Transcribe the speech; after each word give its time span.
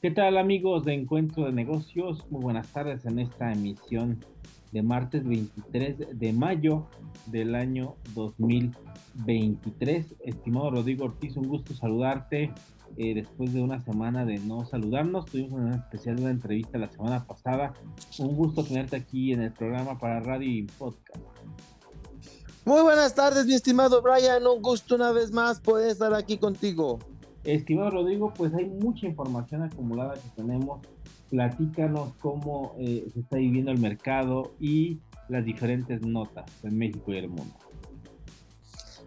¿Qué 0.00 0.10
tal 0.10 0.38
amigos 0.38 0.84
de 0.84 0.94
Encuentro 0.94 1.44
de 1.44 1.52
Negocios? 1.52 2.24
Muy 2.30 2.42
buenas 2.42 2.72
tardes 2.72 3.04
en 3.04 3.18
esta 3.18 3.52
emisión 3.52 4.24
de 4.72 4.82
martes 4.82 5.24
23 5.24 6.18
de 6.18 6.32
mayo 6.32 6.86
del 7.26 7.54
año 7.54 7.96
2023. 8.14 10.14
Estimado 10.20 10.70
Rodrigo 10.70 11.04
Ortiz, 11.04 11.36
un 11.36 11.48
gusto 11.48 11.74
saludarte 11.74 12.52
eh, 12.96 13.14
después 13.14 13.52
de 13.52 13.62
una 13.62 13.80
semana 13.80 14.24
de 14.24 14.38
no 14.38 14.64
saludarnos. 14.64 15.26
Tuvimos 15.26 15.52
una 15.52 15.76
especial 15.76 16.20
una 16.20 16.30
entrevista 16.30 16.78
la 16.78 16.90
semana 16.90 17.26
pasada. 17.26 17.74
Un 18.18 18.34
gusto 18.36 18.64
tenerte 18.64 18.96
aquí 18.96 19.32
en 19.32 19.42
el 19.42 19.52
programa 19.52 19.98
para 19.98 20.20
radio 20.20 20.50
y 20.50 20.62
podcast. 20.62 21.20
Muy 22.66 22.80
buenas 22.80 23.14
tardes, 23.14 23.44
mi 23.44 23.52
estimado 23.52 24.00
Brian. 24.00 24.46
Un 24.46 24.62
gusto 24.62 24.94
una 24.94 25.12
vez 25.12 25.30
más 25.30 25.60
poder 25.60 25.90
estar 25.90 26.14
aquí 26.14 26.38
contigo. 26.38 26.98
Estimado 27.44 27.90
Rodrigo, 27.90 28.32
pues 28.32 28.54
hay 28.54 28.64
mucha 28.64 29.06
información 29.06 29.62
acumulada 29.62 30.14
que 30.14 30.30
tenemos. 30.34 30.80
Platícanos 31.28 32.14
cómo 32.20 32.74
eh, 32.78 33.06
se 33.12 33.20
está 33.20 33.36
viviendo 33.36 33.70
el 33.70 33.78
mercado 33.78 34.54
y 34.58 34.98
las 35.28 35.44
diferentes 35.44 36.00
notas 36.00 36.46
en 36.62 36.78
México 36.78 37.12
y 37.12 37.18
el 37.18 37.28
mundo. 37.28 37.54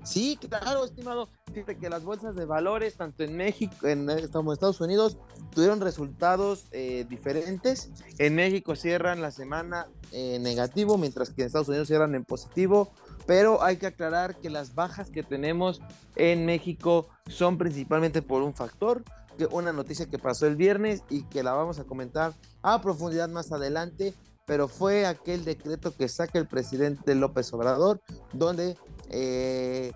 Sí, 0.04 0.38
claro, 0.38 0.86
estimado. 0.86 1.28
Fíjate 1.52 1.78
que 1.78 1.90
las 1.90 2.04
bolsas 2.04 2.36
de 2.36 2.46
valores, 2.46 2.96
tanto 2.96 3.24
en 3.24 3.36
México 3.36 3.88
en, 3.88 4.08
como 4.32 4.52
en 4.52 4.54
Estados 4.54 4.82
Unidos, 4.82 5.18
tuvieron 5.50 5.82
resultados 5.82 6.68
eh, 6.72 7.08
diferentes. 7.10 7.90
En 8.20 8.36
México 8.36 8.76
cierran 8.76 9.20
la 9.20 9.32
semana 9.32 9.88
en 10.12 10.44
negativo, 10.44 11.00
mientras 11.00 11.32
que 11.32 11.42
en 11.42 11.48
Estados 11.48 11.70
Unidos 11.70 11.88
cierran 11.88 12.14
en 12.14 12.24
positivo 12.24 12.92
pero 13.28 13.62
hay 13.62 13.76
que 13.78 13.88
aclarar 13.88 14.38
que 14.38 14.50
las 14.50 14.74
bajas 14.74 15.12
que 15.12 15.22
tenemos 15.22 15.82
en 16.16 16.46
México 16.46 17.10
son 17.28 17.58
principalmente 17.58 18.22
por 18.24 18.42
un 18.42 18.56
factor, 18.56 19.04
que 19.38 19.46
una 19.46 19.74
noticia 19.74 20.08
que 20.08 20.18
pasó 20.18 20.48
el 20.48 20.56
viernes 20.56 21.04
y 21.10 21.24
que 21.24 21.44
la 21.44 21.54
vamos 21.54 21.78
a 21.78 21.84
comentar 21.84 22.34
a 22.64 22.82
profundidad 22.82 23.30
más 23.30 23.52
adelante, 23.52 24.14
pero 24.46 24.70
fue 24.70 25.06
aquel 25.06 25.44
decreto 25.44 25.94
que 25.96 26.08
saca 26.08 26.40
el 26.40 26.48
presidente 26.48 27.14
López 27.14 27.54
Obrador, 27.54 28.02
donde 28.32 28.78
eh, 29.10 29.92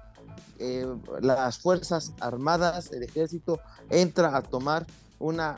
eh, 0.59 0.85
las 1.21 1.57
Fuerzas 1.57 2.13
Armadas, 2.19 2.91
el 2.91 3.01
ejército, 3.01 3.61
entra 3.89 4.35
a 4.35 4.41
tomar 4.41 4.85
una, 5.19 5.57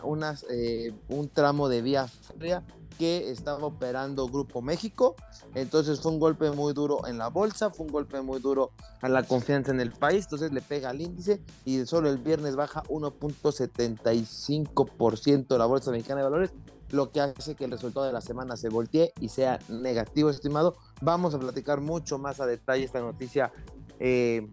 eh, 0.51 0.93
un 1.09 1.27
tramo 1.27 1.69
de 1.69 1.81
vía 1.81 2.07
férrea 2.07 2.63
que 2.97 3.31
estaba 3.31 3.65
operando 3.65 4.27
Grupo 4.27 4.61
México. 4.61 5.15
Entonces 5.55 5.99
fue 5.99 6.11
un 6.11 6.19
golpe 6.19 6.51
muy 6.51 6.73
duro 6.73 7.07
en 7.07 7.17
la 7.17 7.29
bolsa, 7.29 7.69
fue 7.69 7.85
un 7.85 7.91
golpe 7.91 8.21
muy 8.21 8.39
duro 8.39 8.71
a 9.01 9.09
la 9.09 9.23
confianza 9.23 9.71
en 9.71 9.79
el 9.79 9.91
país. 9.91 10.25
Entonces 10.25 10.51
le 10.51 10.61
pega 10.61 10.89
al 10.89 10.99
índice 11.01 11.41
y 11.65 11.85
solo 11.85 12.09
el 12.09 12.17
viernes 12.17 12.55
baja 12.55 12.81
1.75% 12.83 15.57
la 15.57 15.65
bolsa 15.65 15.91
mexicana 15.91 16.21
de 16.21 16.23
valores, 16.23 16.53
lo 16.89 17.11
que 17.11 17.19
hace 17.21 17.55
que 17.55 17.65
el 17.65 17.71
resultado 17.71 18.05
de 18.05 18.13
la 18.13 18.21
semana 18.21 18.55
se 18.55 18.69
voltee 18.69 19.11
y 19.19 19.29
sea 19.29 19.57
negativo, 19.69 20.29
estimado. 20.29 20.75
Vamos 21.01 21.33
a 21.33 21.39
platicar 21.39 21.81
mucho 21.81 22.19
más 22.19 22.39
a 22.39 22.45
detalle 22.45 22.85
esta 22.85 23.01
noticia. 23.01 23.51
Eh, 23.99 24.47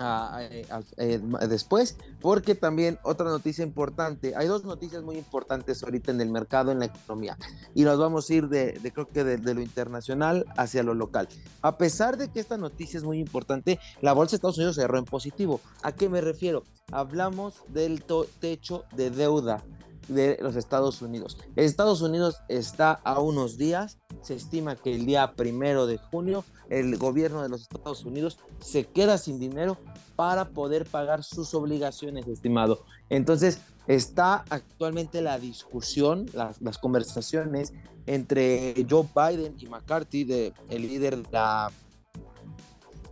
eh, 0.00 1.20
después, 1.48 1.96
porque 2.20 2.54
también 2.54 2.98
otra 3.02 3.26
noticia 3.26 3.64
importante, 3.64 4.34
hay 4.36 4.46
dos 4.46 4.64
noticias 4.64 5.02
muy 5.02 5.16
importantes 5.16 5.82
ahorita 5.82 6.10
en 6.10 6.20
el 6.20 6.30
mercado, 6.30 6.72
en 6.72 6.80
la 6.80 6.86
economía, 6.86 7.36
y 7.74 7.84
nos 7.84 7.98
vamos 7.98 8.28
a 8.28 8.34
ir 8.34 8.48
de, 8.48 8.78
creo 8.92 9.08
que 9.08 9.24
de, 9.24 9.54
lo 9.54 9.60
internacional 9.60 10.44
hacia 10.56 10.82
lo 10.82 10.94
local. 10.94 11.28
A 11.62 11.78
pesar 11.78 12.16
de 12.16 12.28
que 12.28 12.40
esta 12.40 12.56
noticia 12.56 12.98
es 12.98 13.04
muy 13.04 13.18
importante, 13.18 13.78
la 14.00 14.12
bolsa 14.12 14.32
de 14.32 14.36
Estados 14.36 14.58
Unidos 14.58 14.76
cerró 14.76 14.98
en 14.98 15.04
positivo. 15.04 15.60
¿A 15.82 15.92
qué 15.92 16.08
me 16.08 16.20
refiero? 16.20 16.64
Hablamos 16.90 17.62
del 17.68 18.04
techo 18.40 18.84
de 18.94 19.10
deuda 19.10 19.62
de 20.08 20.38
los 20.40 20.56
Estados 20.56 21.02
Unidos. 21.02 21.38
Estados 21.56 22.02
Unidos 22.02 22.36
está 22.48 22.92
a 22.92 23.20
unos 23.20 23.56
días, 23.56 23.98
se 24.22 24.34
estima 24.34 24.76
que 24.76 24.94
el 24.94 25.06
día 25.06 25.34
primero 25.34 25.86
de 25.86 25.98
junio 25.98 26.44
el 26.70 26.96
gobierno 26.96 27.42
de 27.42 27.48
los 27.48 27.62
Estados 27.62 28.04
Unidos 28.04 28.38
se 28.60 28.86
queda 28.86 29.18
sin 29.18 29.38
dinero 29.38 29.78
para 30.16 30.48
poder 30.50 30.86
pagar 30.86 31.24
sus 31.24 31.54
obligaciones, 31.54 32.26
estimado. 32.26 32.84
Entonces, 33.10 33.60
está 33.86 34.44
actualmente 34.48 35.20
la 35.22 35.38
discusión, 35.38 36.26
las, 36.32 36.78
conversaciones 36.78 37.72
entre 38.06 38.74
Joe 38.88 39.06
Biden 39.14 39.56
y 39.58 39.66
McCarthy, 39.66 40.24
de, 40.24 40.52
el 40.70 40.82
líder 40.82 41.16
de 41.18 41.32
la, 41.32 41.70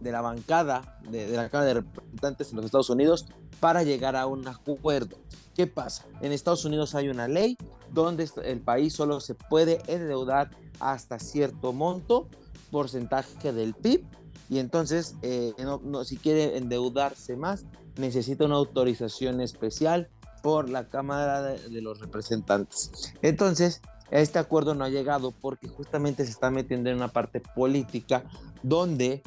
de 0.00 0.12
la 0.12 0.20
bancada 0.20 0.98
de, 1.10 1.26
de 1.26 1.36
la 1.36 1.48
Cámara 1.48 1.69
de 1.69 1.75
Representantes 1.75 2.50
en 2.50 2.56
los 2.56 2.66
Estados 2.66 2.91
Unidos, 2.91 3.26
para 3.60 3.82
llegar 3.82 4.16
a 4.16 4.26
un 4.26 4.47
acuerdo. 4.48 5.19
¿Qué 5.54 5.66
pasa? 5.66 6.06
En 6.20 6.32
Estados 6.32 6.64
Unidos 6.64 6.94
hay 6.94 7.08
una 7.08 7.28
ley 7.28 7.58
donde 7.92 8.28
el 8.44 8.60
país 8.60 8.94
solo 8.94 9.20
se 9.20 9.34
puede 9.34 9.82
endeudar 9.86 10.50
hasta 10.80 11.18
cierto 11.18 11.72
monto, 11.72 12.28
porcentaje 12.70 13.52
del 13.52 13.74
PIB, 13.74 14.04
y 14.48 14.58
entonces 14.58 15.16
eh, 15.22 15.54
no, 15.58 16.04
si 16.04 16.16
quiere 16.16 16.56
endeudarse 16.56 17.36
más, 17.36 17.64
necesita 17.96 18.44
una 18.44 18.56
autorización 18.56 19.40
especial 19.40 20.08
por 20.42 20.68
la 20.68 20.88
Cámara 20.88 21.42
de, 21.42 21.80
los 21.80 22.00
Representantes. 22.00 23.14
Entonces, 23.22 23.80
este 24.10 24.38
acuerdo 24.38 24.74
no 24.74 24.84
ha 24.84 24.88
llegado 24.88 25.30
porque 25.30 25.69
justamente 25.69 26.24
se 26.24 26.32
está 26.32 26.50
metiendo 26.50 26.90
en 26.90 26.96
una 26.96 27.08
parte 27.08 27.40
política 27.40 28.24
donde 28.62 29.22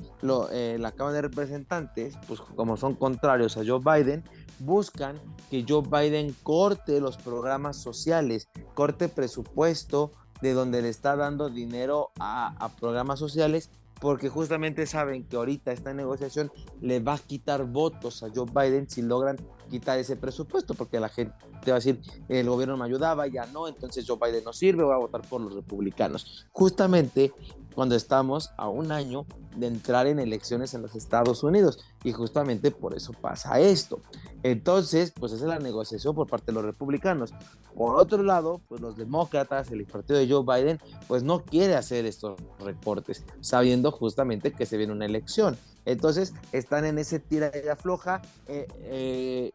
eh, 0.52 0.78
la 0.80 0.92
Cámara 0.92 1.16
de 1.16 1.22
Representantes, 1.24 2.16
pues 2.28 2.42
como 2.42 2.78
son 2.78 2.96
contrarios 2.96 3.58
a 3.58 3.64
Joe 3.66 3.80
Biden, 3.80 4.24
buscan 4.60 5.20
que 5.50 5.66
Joe 5.68 5.84
Biden 5.84 6.36
corte 6.44 7.00
los 7.00 7.18
programas 7.18 7.78
sociales, 7.78 8.48
corte 8.74 9.10
presupuesto 9.10 10.12
de 10.42 10.54
donde 10.54 10.82
le 10.82 10.90
está 10.90 11.16
dando 11.16 11.50
dinero 11.50 12.12
a, 12.20 12.70
programas 12.80 13.20
sociales 13.20 13.70
porque 14.02 14.28
justamente 14.28 14.86
saben 14.86 15.24
que 15.24 15.38
ahorita 15.38 15.72
esta 15.72 15.94
negociación 15.94 16.52
le 16.82 17.00
va 17.00 17.14
a 17.14 17.18
quitar 17.18 17.64
votos 17.66 18.24
a 18.24 18.28
Joe 18.34 18.46
Biden 18.54 18.90
si 18.90 19.02
logran 19.02 19.38
quitar 19.70 19.98
ese 19.98 20.18
presupuesto, 20.18 20.74
porque 20.74 21.00
la 21.00 21.08
gente 21.08 21.34
va 21.68 21.72
a 21.72 21.76
decir, 21.76 22.02
el 22.28 22.48
gobierno 22.48 22.76
me 22.76 22.86
ayudaba, 22.86 23.26
ya 23.28 23.46
no, 23.48 23.70
entonces 23.70 24.06
Joe 24.06 24.20
Biden 24.22 24.44
no 24.44 24.52
sirve, 24.52 24.84
voy 24.84 24.94
a 24.94 24.98
votar 24.98 25.22
por 25.22 25.40
los 25.40 25.54
republicanos. 25.56 26.46
Justamente 26.52 27.34
cuando 27.76 27.96
estamos 27.96 28.52
a 28.58 28.70
un 28.70 28.92
año 28.92 29.26
de 29.58 29.68
entrar 29.68 30.08
en 30.08 30.20
elecciones 30.20 30.74
en 30.74 30.82
los 30.82 30.96
Estados 30.96 31.44
Unidos. 31.44 31.80
Y 32.04 32.14
justamente 32.14 32.72
por 32.72 32.96
eso 32.96 33.14
pasa 33.14 33.60
esto. 33.60 34.00
Entonces, 34.44 35.12
pues 35.12 35.34
es 35.34 35.42
la 35.42 35.60
negociación 35.60 36.16
por 36.16 36.28
parte 36.28 36.48
de 36.48 36.54
los 36.54 36.64
republicanos. 36.64 37.34
Por 37.76 37.96
otro 37.98 38.24
lado, 38.24 38.62
pues 38.68 38.82
los 38.82 38.96
demócratas, 38.96 39.72
el 39.72 39.86
partido 39.86 40.20
de 40.20 40.30
Joe 40.30 40.44
Biden, 40.44 40.80
pues 41.08 41.24
no 41.24 41.44
quiere 41.44 41.76
hacer 41.76 42.06
estos 42.06 42.40
recortes, 42.60 43.26
sabiendo 43.42 43.92
justamente 43.92 44.54
que 44.54 44.66
se 44.66 44.78
viene 44.78 44.94
una 44.94 45.06
elección. 45.06 45.58
Entonces, 45.86 46.34
están 46.52 46.86
en 46.86 46.98
ese 46.98 47.20
tira 47.20 47.52
y 47.64 47.68
afloja. 47.68 48.22
Eh, 48.48 48.68
eh, 48.84 49.52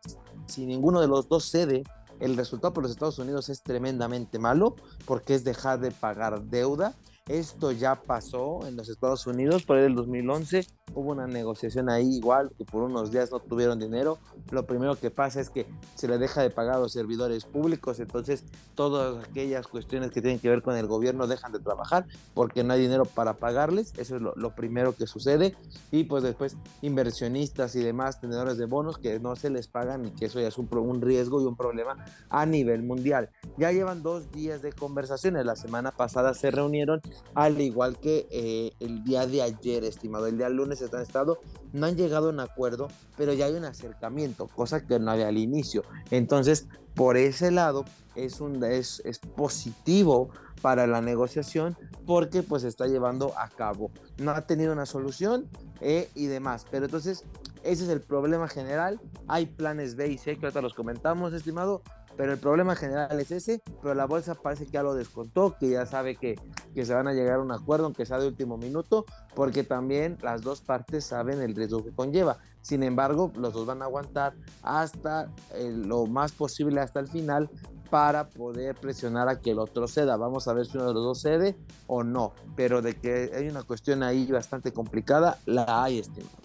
si 0.47 0.67
ninguno 0.67 1.01
de 1.01 1.09
los 1.09 1.29
dos 1.29 1.51
cede, 1.51 1.85
el 2.21 2.37
resultado 2.37 2.75
por 2.75 2.83
los 2.83 2.93
Estados 2.93 3.19
Unidos 3.19 3.49
es 3.49 3.63
tremendamente 3.63 4.39
malo 4.39 4.77
porque 5.07 5.35
es 5.35 5.43
dejar 5.43 5.81
de 5.81 5.91
pagar 5.91 6.43
deuda 6.43 6.95
esto 7.31 7.71
ya 7.71 7.95
pasó 7.95 8.67
en 8.67 8.75
los 8.75 8.89
Estados 8.89 9.25
Unidos 9.25 9.63
por 9.65 9.79
el 9.79 9.95
2011. 9.95 10.67
Hubo 10.95 11.13
una 11.13 11.29
negociación 11.29 11.89
ahí 11.89 12.17
igual 12.17 12.51
que 12.59 12.65
por 12.65 12.83
unos 12.83 13.13
días 13.13 13.31
no 13.31 13.39
tuvieron 13.39 13.79
dinero. 13.79 14.19
Lo 14.51 14.67
primero 14.67 14.97
que 14.97 15.13
pasa 15.13 15.41
es 15.41 15.49
que 15.49 15.69
se 15.95 16.09
le 16.09 16.19
deja 16.19 16.43
de 16.43 16.51
pagar 16.51 16.75
a 16.75 16.79
los 16.81 16.93
servidores 16.93 17.45
públicos. 17.45 18.01
Entonces 18.01 18.45
todas 18.75 19.25
aquellas 19.25 19.69
cuestiones 19.69 20.11
que 20.11 20.21
tienen 20.21 20.41
que 20.41 20.49
ver 20.49 20.61
con 20.61 20.77
el 20.77 20.89
gobierno 20.89 21.29
dejan 21.29 21.53
de 21.53 21.61
trabajar 21.61 22.07
porque 22.35 22.65
no 22.65 22.73
hay 22.73 22.81
dinero 22.81 23.05
para 23.05 23.35
pagarles. 23.35 23.93
Eso 23.97 24.17
es 24.17 24.23
lo, 24.23 24.55
primero 24.57 24.97
que 24.97 25.07
sucede. 25.07 25.55
Y 25.93 26.05
pues 26.05 26.25
después 26.25 26.57
inversionistas 26.83 27.77
y 27.77 27.81
demás 27.85 28.21
tenedores 28.21 28.59
de 28.59 28.67
bonos 28.67 28.99
que 28.99 29.21
no 29.21 29.37
se 29.37 29.51
les 29.51 29.69
pagan 29.69 30.05
y 30.05 30.11
que 30.11 30.27
eso 30.27 30.41
ya 30.41 30.49
es 30.49 30.59
un, 30.59 30.69
un 30.77 31.01
riesgo 31.01 31.41
y 31.41 31.45
un 31.45 31.57
problema 31.57 32.05
a 32.29 32.45
nivel 32.45 32.83
mundial. 32.83 33.31
Ya 33.57 33.71
llevan 33.71 34.03
dos 34.03 34.33
días 34.33 34.63
de 34.63 34.73
conversaciones. 34.73 35.47
La 35.47 35.55
semana 35.55 35.93
pasada 35.93 36.35
se 36.35 36.51
reunieron 36.51 37.01
al 37.35 37.61
igual 37.61 37.99
que 37.99 38.27
eh, 38.31 38.73
el 38.81 39.05
día 39.05 39.27
de 39.27 39.43
ayer, 39.43 39.85
estimado. 39.85 40.27
El 40.27 40.39
día 40.39 40.49
lunes 40.49 40.81
están 40.81 41.03
estado, 41.03 41.39
no 41.73 41.87
han 41.87 41.97
llegado 41.97 42.29
a 42.29 42.31
un 42.31 42.41
acuerdo, 42.41 42.89
pero 43.17 43.33
ya 43.33 43.47
hay 43.47 43.55
un 43.55 43.65
acercamiento, 43.65 44.49
cosa 44.49 44.87
que 44.87 44.99
no 44.99 45.11
había 45.11 45.29
al 45.29 45.39
inicio. 45.39 45.83
Entonces, 46.11 46.67
por 46.95 47.17
ese 47.17 47.51
lado, 47.51 47.85
es, 48.15 48.41
un, 48.41 48.63
es, 48.65 49.01
es 49.05 49.19
positivo 49.19 50.31
para 50.61 50.87
la 50.87 51.01
negociación 51.01 51.77
porque 52.07 52.43
pues 52.43 52.65
está 52.65 52.87
llevando 52.87 53.33
a 53.39 53.49
cabo. 53.49 53.91
No 54.19 54.33
ha 54.33 54.47
tenido 54.47 54.73
una 54.73 54.87
solución 54.87 55.49
eh, 55.81 56.09
y 56.15 56.27
demás, 56.27 56.67
pero 56.71 56.87
entonces 56.87 57.25
ese 57.63 57.85
es 57.85 57.89
el 57.91 58.01
problema 58.01 58.49
general. 58.49 59.01
Hay 59.29 59.47
planes 59.47 59.97
B 59.97 60.09
y 60.09 60.19
C 60.19 60.37
que 60.37 60.47
ahorita 60.47 60.61
los 60.61 60.75
comentamos, 60.75 61.33
estimado, 61.33 61.83
pero 62.21 62.35
el 62.35 62.39
problema 62.39 62.77
general 62.77 63.19
es 63.19 63.31
ese, 63.31 63.63
pero 63.81 63.95
la 63.95 64.05
bolsa 64.05 64.35
parece 64.35 64.67
que 64.67 64.73
ya 64.73 64.83
lo 64.83 64.93
descontó, 64.93 65.57
que 65.59 65.71
ya 65.71 65.87
sabe 65.87 66.17
que 66.17 66.37
que 66.75 66.85
se 66.85 66.93
van 66.93 67.09
a 67.09 67.15
llegar 67.15 67.37
a 67.37 67.43
un 67.43 67.51
acuerdo, 67.51 67.87
aunque 67.87 68.05
sea 68.05 68.19
de 68.19 68.29
último 68.29 68.59
minuto, 68.59 69.07
porque 69.35 69.65
también 69.65 70.19
las 70.21 70.43
dos 70.43 70.61
partes 70.61 71.07
saben 71.07 71.41
el 71.41 71.57
riesgo 71.57 71.83
que 71.83 71.93
conlleva. 71.93 72.37
Sin 72.61 72.83
embargo, 72.83 73.33
los 73.37 73.55
dos 73.55 73.65
van 73.65 73.81
a 73.81 73.87
aguantar 73.87 74.35
hasta 74.63 75.33
eh, 75.55 75.73
lo 75.75 76.05
más 76.05 76.33
posible, 76.33 76.83
hasta 76.83 77.01
el 77.01 77.09
final, 77.09 77.49
para 77.89 78.29
poder 78.29 78.75
presionar 78.75 79.31
a 79.31 79.41
que 79.41 79.53
el 79.53 79.59
otro 79.59 79.89
ceda. 79.89 80.19
Vamos 80.19 80.47
a 80.47 80.53
ver 80.53 80.67
si 80.67 80.77
uno 80.77 80.89
de 80.89 80.93
los 80.93 81.03
dos 81.03 81.23
cede 81.23 81.57
o 81.87 82.05
no, 82.05 82.35
pero 82.55 82.83
de 82.83 82.97
que 82.97 83.31
hay 83.35 83.49
una 83.49 83.63
cuestión 83.63 84.03
ahí 84.03 84.31
bastante 84.31 84.75
complicada, 84.75 85.39
la 85.47 85.85
hay, 85.85 86.01
estimado. 86.01 86.37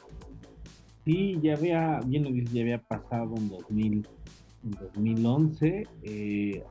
Sí, 1.04 1.38
ya 1.44 1.56
había, 1.56 2.00
bien 2.06 2.24
lo 2.24 2.30
ya 2.30 2.62
había 2.62 2.82
pasado 2.82 3.36
en 3.36 3.50
2000 3.50 4.08
en 4.66 4.72
2011, 4.72 5.88
eh, 6.04 6.64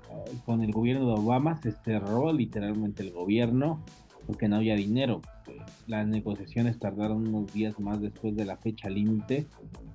con 0.44 0.62
el 0.62 0.72
gobierno 0.72 1.06
de 1.06 1.20
Obama 1.20 1.56
se 1.62 1.72
cerró 1.72 2.32
literalmente 2.32 3.02
el 3.02 3.12
gobierno 3.12 3.80
porque 4.26 4.48
no 4.48 4.56
había 4.56 4.74
dinero. 4.74 5.20
Las 5.86 6.06
negociaciones 6.06 6.78
tardaron 6.78 7.28
unos 7.28 7.52
días 7.52 7.78
más 7.78 8.00
después 8.00 8.34
de 8.34 8.44
la 8.44 8.56
fecha 8.56 8.88
límite 8.88 9.46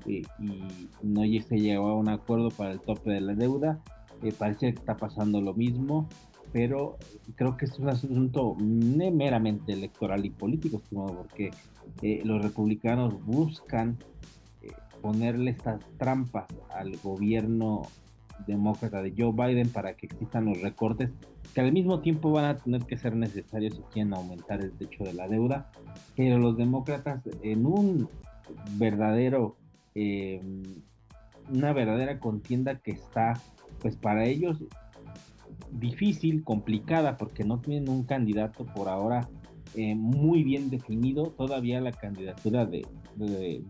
eh, 0.06 0.22
y 0.40 0.64
no 1.02 1.22
se 1.42 1.60
llegó 1.60 1.90
a 1.90 1.96
un 1.96 2.10
acuerdo 2.10 2.50
para 2.50 2.72
el 2.72 2.80
tope 2.80 3.12
de 3.12 3.22
la 3.22 3.34
deuda. 3.34 3.82
Eh, 4.24 4.34
parece 4.38 4.72
que 4.72 4.80
está 4.80 4.98
pasando 4.98 5.42
lo 5.42 5.54
mismo, 5.54 6.08
pero 6.54 6.98
creo 7.36 7.58
que 7.58 7.66
es 7.66 7.80
un 7.80 7.90
asunto 7.90 8.56
meramente 8.56 9.74
electoral 9.74 10.26
y 10.26 10.30
político, 10.30 10.82
porque 10.92 11.52
los 12.24 12.42
republicanos 12.42 13.24
buscan 13.26 13.98
ponerle 15.02 15.52
estas 15.52 15.82
trampas 15.98 16.46
al 16.70 16.96
gobierno 16.98 17.84
demócrata 18.48 19.02
de 19.02 19.14
Joe 19.18 19.34
Biden 19.34 19.70
para 19.70 19.96
que 19.96 20.06
existan 20.06 20.46
los 20.46 20.62
recortes 20.62 21.12
que 21.54 21.62
al 21.62 21.72
mismo 21.72 22.00
tiempo 22.00 22.32
van 22.32 22.46
a 22.46 22.58
tener 22.58 22.84
que 22.84 22.98
ser 22.98 23.16
necesarios 23.16 23.76
si 23.76 23.82
quieren 23.94 24.14
aumentar 24.14 24.62
el 24.62 24.72
techo 24.72 25.04
de 25.04 25.14
la 25.14 25.28
deuda, 25.28 25.72
pero 26.16 26.38
los 26.38 26.58
demócratas 26.58 27.22
en 27.42 27.66
un 27.66 28.08
verdadero, 28.78 29.56
eh, 29.96 30.42
una 31.52 31.74
verdadera 31.74 32.20
contienda 32.20 32.80
que 32.80 32.92
está, 32.92 33.34
pues 33.80 33.96
para 33.96 34.26
ellos 34.26 34.64
difícil, 35.72 36.44
complicada, 36.44 37.18
porque 37.18 37.44
no 37.44 37.60
tienen 37.60 37.90
un 37.90 38.04
candidato 38.04 38.66
por 38.66 38.90
ahora 38.90 39.28
eh, 39.76 39.96
muy 39.96 40.44
bien 40.44 40.70
definido. 40.70 41.32
Todavía 41.32 41.82
la 41.82 41.92
candidatura 41.92 42.66
de, 42.66 42.86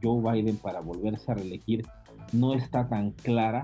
Joe 0.01 0.21
Biden 0.21 0.57
para 0.57 0.79
volverse 0.81 1.31
a 1.31 1.35
reelegir 1.35 1.85
no 2.33 2.53
está 2.53 2.87
tan 2.87 3.11
clara 3.11 3.63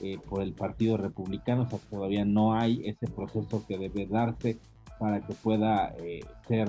eh, 0.00 0.18
por 0.28 0.42
el 0.42 0.52
Partido 0.52 0.96
Republicano, 0.96 1.62
o 1.62 1.66
sea, 1.68 1.78
todavía 1.90 2.24
no 2.24 2.54
hay 2.54 2.82
ese 2.84 3.06
proceso 3.06 3.64
que 3.66 3.78
debe 3.78 4.06
darse 4.06 4.58
para 4.98 5.20
que 5.20 5.32
pueda 5.34 5.94
eh, 5.98 6.20
ser 6.46 6.68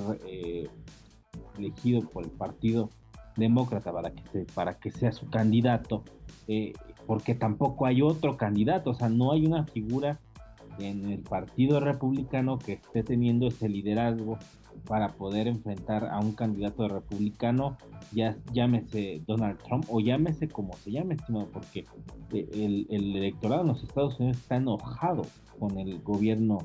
elegido 1.58 2.02
por 2.02 2.24
el 2.24 2.31
Partido 2.31 2.90
Demócrata 3.36 3.92
para 3.92 4.12
que, 4.12 4.46
para 4.54 4.74
que 4.75 4.92
sea 4.92 5.12
su 5.12 5.30
candidato, 5.30 6.04
porque 7.08 7.34
tampoco 7.34 7.86
hay 7.86 8.02
otro 8.02 8.38
candidato, 8.38 8.92
o 8.92 8.94
sea, 8.94 9.10
no 9.10 9.31
hay 9.31 9.46
una 9.46 9.66
figura 9.66 10.19
en 10.80 11.10
el 11.12 11.19
Partido 11.19 11.80
Republicano 11.80 12.60
que 12.60 12.74
esté 12.74 13.04
teniendo 13.04 13.48
ese 13.48 13.69
liderazgo 13.69 14.38
para 14.85 15.09
poder 15.09 15.47
enfrentar 15.47 16.06
a 16.06 16.19
un 16.19 16.33
candidato 16.33 16.88
republicano, 16.88 17.77
ya 18.12 18.38
llámese 18.51 19.21
Donald 19.25 19.57
Trump 19.63 19.85
o 19.89 20.00
llámese 20.00 20.47
como 20.47 20.73
se 20.77 20.91
llame, 20.91 21.15
estimado, 21.15 21.47
porque 21.51 21.85
eh, 22.33 22.47
el, 22.89 23.15
electorado 23.15 23.62
en 23.62 23.68
los 23.68 23.83
Estados 23.83 24.19
Unidos 24.19 24.38
está 24.38 24.57
enojado 24.57 25.23
con 25.59 25.77
el 25.77 26.00
gobierno 26.01 26.59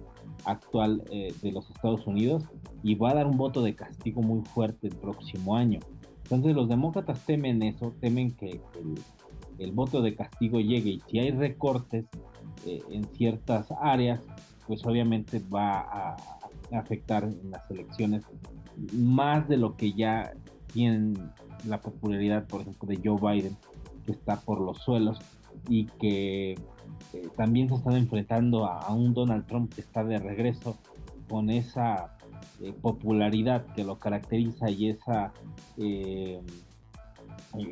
actual 0.44 1.02
eh, 1.10 1.34
de 1.42 1.52
los 1.52 1.68
Estados 1.70 2.06
Unidos 2.06 2.44
y 2.82 2.94
va 2.94 3.10
a 3.10 3.14
dar 3.14 3.26
un 3.26 3.36
voto 3.36 3.62
de 3.62 3.74
castigo 3.74 4.22
muy 4.22 4.42
fuerte 4.44 4.88
el 4.88 4.96
próximo 4.96 5.56
año. 5.56 5.80
Entonces 6.24 6.54
los 6.54 6.68
demócratas 6.68 7.24
temen 7.24 7.62
eso, 7.62 7.92
temen 8.00 8.32
que 8.32 8.60
el, 9.58 9.72
voto 9.72 10.02
de 10.02 10.14
castigo 10.14 10.60
llegue 10.60 10.90
y 10.90 11.02
si 11.08 11.18
hay 11.18 11.30
recortes 11.30 12.04
eh, 12.66 12.82
en 12.90 13.04
ciertas 13.14 13.68
áreas, 13.80 14.20
pues 14.66 14.84
obviamente 14.84 15.40
va 15.52 15.80
a, 15.80 16.16
afectar 16.72 17.24
en 17.24 17.50
las 17.50 17.70
elecciones 17.70 18.24
más 18.92 19.48
de 19.48 19.56
lo 19.56 19.76
que 19.76 19.92
ya 19.92 20.32
tienen 20.72 21.14
la 21.66 21.80
popularidad, 21.80 22.46
por 22.46 22.62
ejemplo, 22.62 22.88
de 22.88 23.00
Joe 23.02 23.18
Biden, 23.20 23.56
que 24.04 24.12
está 24.12 24.40
por 24.40 24.60
los 24.60 24.78
suelos 24.78 25.18
y 25.68 25.86
que 25.86 26.52
eh, 26.52 27.28
también 27.36 27.68
se 27.68 27.76
están 27.76 27.94
enfrentando 27.94 28.66
a, 28.66 28.92
un 28.92 29.14
Donald 29.14 29.46
Trump 29.46 29.72
que 29.74 29.80
está 29.80 30.04
de 30.04 30.18
regreso 30.18 30.76
con 31.28 31.50
esa 31.50 32.16
eh, 32.60 32.72
popularidad 32.72 33.66
que 33.74 33.84
lo 33.84 33.98
caracteriza 33.98 34.70
y 34.70 34.90
esa, 34.90 35.32
eh, 35.78 36.40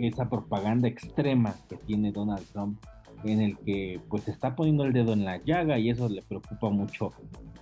esa 0.00 0.28
propaganda 0.28 0.88
extrema 0.88 1.54
que 1.68 1.76
tiene 1.76 2.10
Donald 2.10 2.44
Trump 2.52 2.78
en 3.24 3.40
el 3.40 3.58
que 3.58 4.00
pues 4.08 4.28
está 4.28 4.54
poniendo 4.54 4.84
el 4.84 4.92
dedo 4.92 5.12
en 5.12 5.24
la 5.24 5.42
llaga 5.42 5.78
y 5.78 5.90
eso 5.90 6.08
le 6.08 6.22
preocupa 6.22 6.70
mucho 6.70 7.12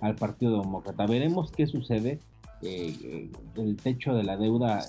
al 0.01 0.15
Partido 0.15 0.61
Demócrata. 0.61 1.05
Veremos 1.05 1.51
qué 1.51 1.65
sucede. 1.65 2.19
Eh, 2.61 2.95
eh, 3.03 3.31
el 3.55 3.77
techo 3.77 4.13
de 4.13 4.23
la 4.23 4.37
deuda 4.37 4.85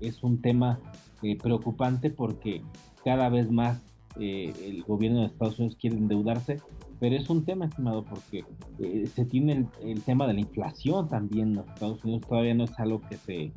es 0.00 0.22
un 0.22 0.40
tema 0.40 0.80
eh, 1.22 1.36
preocupante 1.36 2.10
porque 2.10 2.62
cada 3.04 3.28
vez 3.28 3.50
más 3.50 3.80
el 4.18 4.82
gobierno 4.82 5.20
de 5.20 5.26
Estados 5.26 5.60
Unidos 5.60 5.76
quiere 5.80 5.96
endeudarse, 5.96 6.60
pero 6.98 7.14
es 7.14 7.30
un 7.30 7.44
tema, 7.44 7.66
estimado, 7.66 8.04
porque 8.04 8.44
se 9.14 9.24
tiene 9.26 9.68
el, 9.80 10.02
tema 10.02 10.26
de 10.26 10.34
la 10.34 10.40
inflación 10.40 11.08
también 11.08 11.52
en 11.52 11.58
Estados 11.58 12.02
Unidos, 12.02 12.26
todavía 12.28 12.52
no 12.54 12.64
es 12.64 12.76
algo 12.80 13.00
que 13.08 13.16
se, 13.16 13.52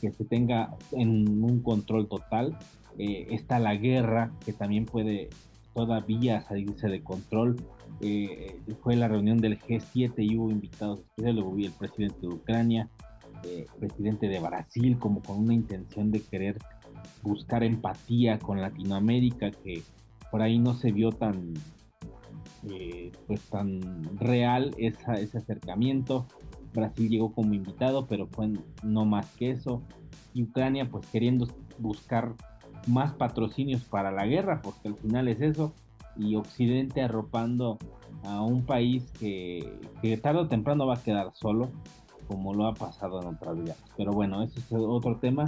que 0.00 0.12
se 0.12 0.24
tenga 0.24 0.76
en 0.92 1.42
un 1.42 1.60
control 1.60 2.06
total. 2.06 2.56
está 2.96 3.58
la 3.58 3.74
guerra 3.74 4.30
que 4.44 4.52
también 4.52 4.86
puede 4.86 5.28
todavía 5.76 6.40
salirse 6.40 6.88
de 6.88 7.04
control. 7.04 7.56
Eh, 8.00 8.58
fue 8.82 8.96
la 8.96 9.08
reunión 9.08 9.38
del 9.38 9.60
G7 9.60 10.14
y 10.16 10.36
hubo 10.36 10.50
invitados 10.50 11.00
especiales, 11.00 11.34
luego 11.44 11.56
el 11.58 11.72
presidente 11.72 12.18
de 12.22 12.28
Ucrania, 12.28 12.88
eh, 13.44 13.66
presidente 13.78 14.26
de 14.26 14.40
Brasil, 14.40 14.98
como 14.98 15.22
con 15.22 15.38
una 15.38 15.52
intención 15.52 16.10
de 16.10 16.22
querer 16.22 16.58
buscar 17.22 17.62
empatía 17.62 18.38
con 18.38 18.60
Latinoamérica, 18.60 19.50
que 19.50 19.82
por 20.30 20.40
ahí 20.40 20.58
no 20.58 20.74
se 20.74 20.92
vio 20.92 21.12
tan, 21.12 21.52
eh, 22.70 23.12
pues 23.26 23.42
tan 23.42 24.18
real 24.18 24.74
esa, 24.78 25.14
ese 25.14 25.38
acercamiento. 25.38 26.26
Brasil 26.72 27.10
llegó 27.10 27.32
como 27.32 27.52
invitado, 27.52 28.06
pero 28.06 28.26
fue 28.28 28.50
no 28.82 29.04
más 29.04 29.30
que 29.36 29.50
eso. 29.50 29.82
Y 30.32 30.42
Ucrania, 30.42 30.88
pues 30.90 31.06
queriendo 31.06 31.46
buscar 31.78 32.34
más 32.86 33.12
patrocinios 33.14 33.82
para 33.84 34.10
la 34.10 34.26
guerra, 34.26 34.60
porque 34.62 34.88
al 34.88 34.96
final 34.96 35.28
es 35.28 35.40
eso, 35.40 35.72
y 36.16 36.36
Occidente 36.36 37.02
arropando 37.02 37.78
a 38.24 38.42
un 38.42 38.64
país 38.64 39.10
que, 39.18 40.18
tarde 40.22 40.40
o 40.40 40.48
temprano 40.48 40.86
va 40.86 40.94
a 40.94 41.02
quedar 41.02 41.32
solo, 41.34 41.70
como 42.26 42.54
lo 42.54 42.66
ha 42.66 42.74
pasado 42.74 43.20
en 43.20 43.28
otras 43.28 43.56
vidas. 43.56 43.82
Pero 43.96 44.12
bueno, 44.12 44.42
ese 44.42 44.58
es 44.58 44.72
otro 44.72 45.16
tema. 45.18 45.44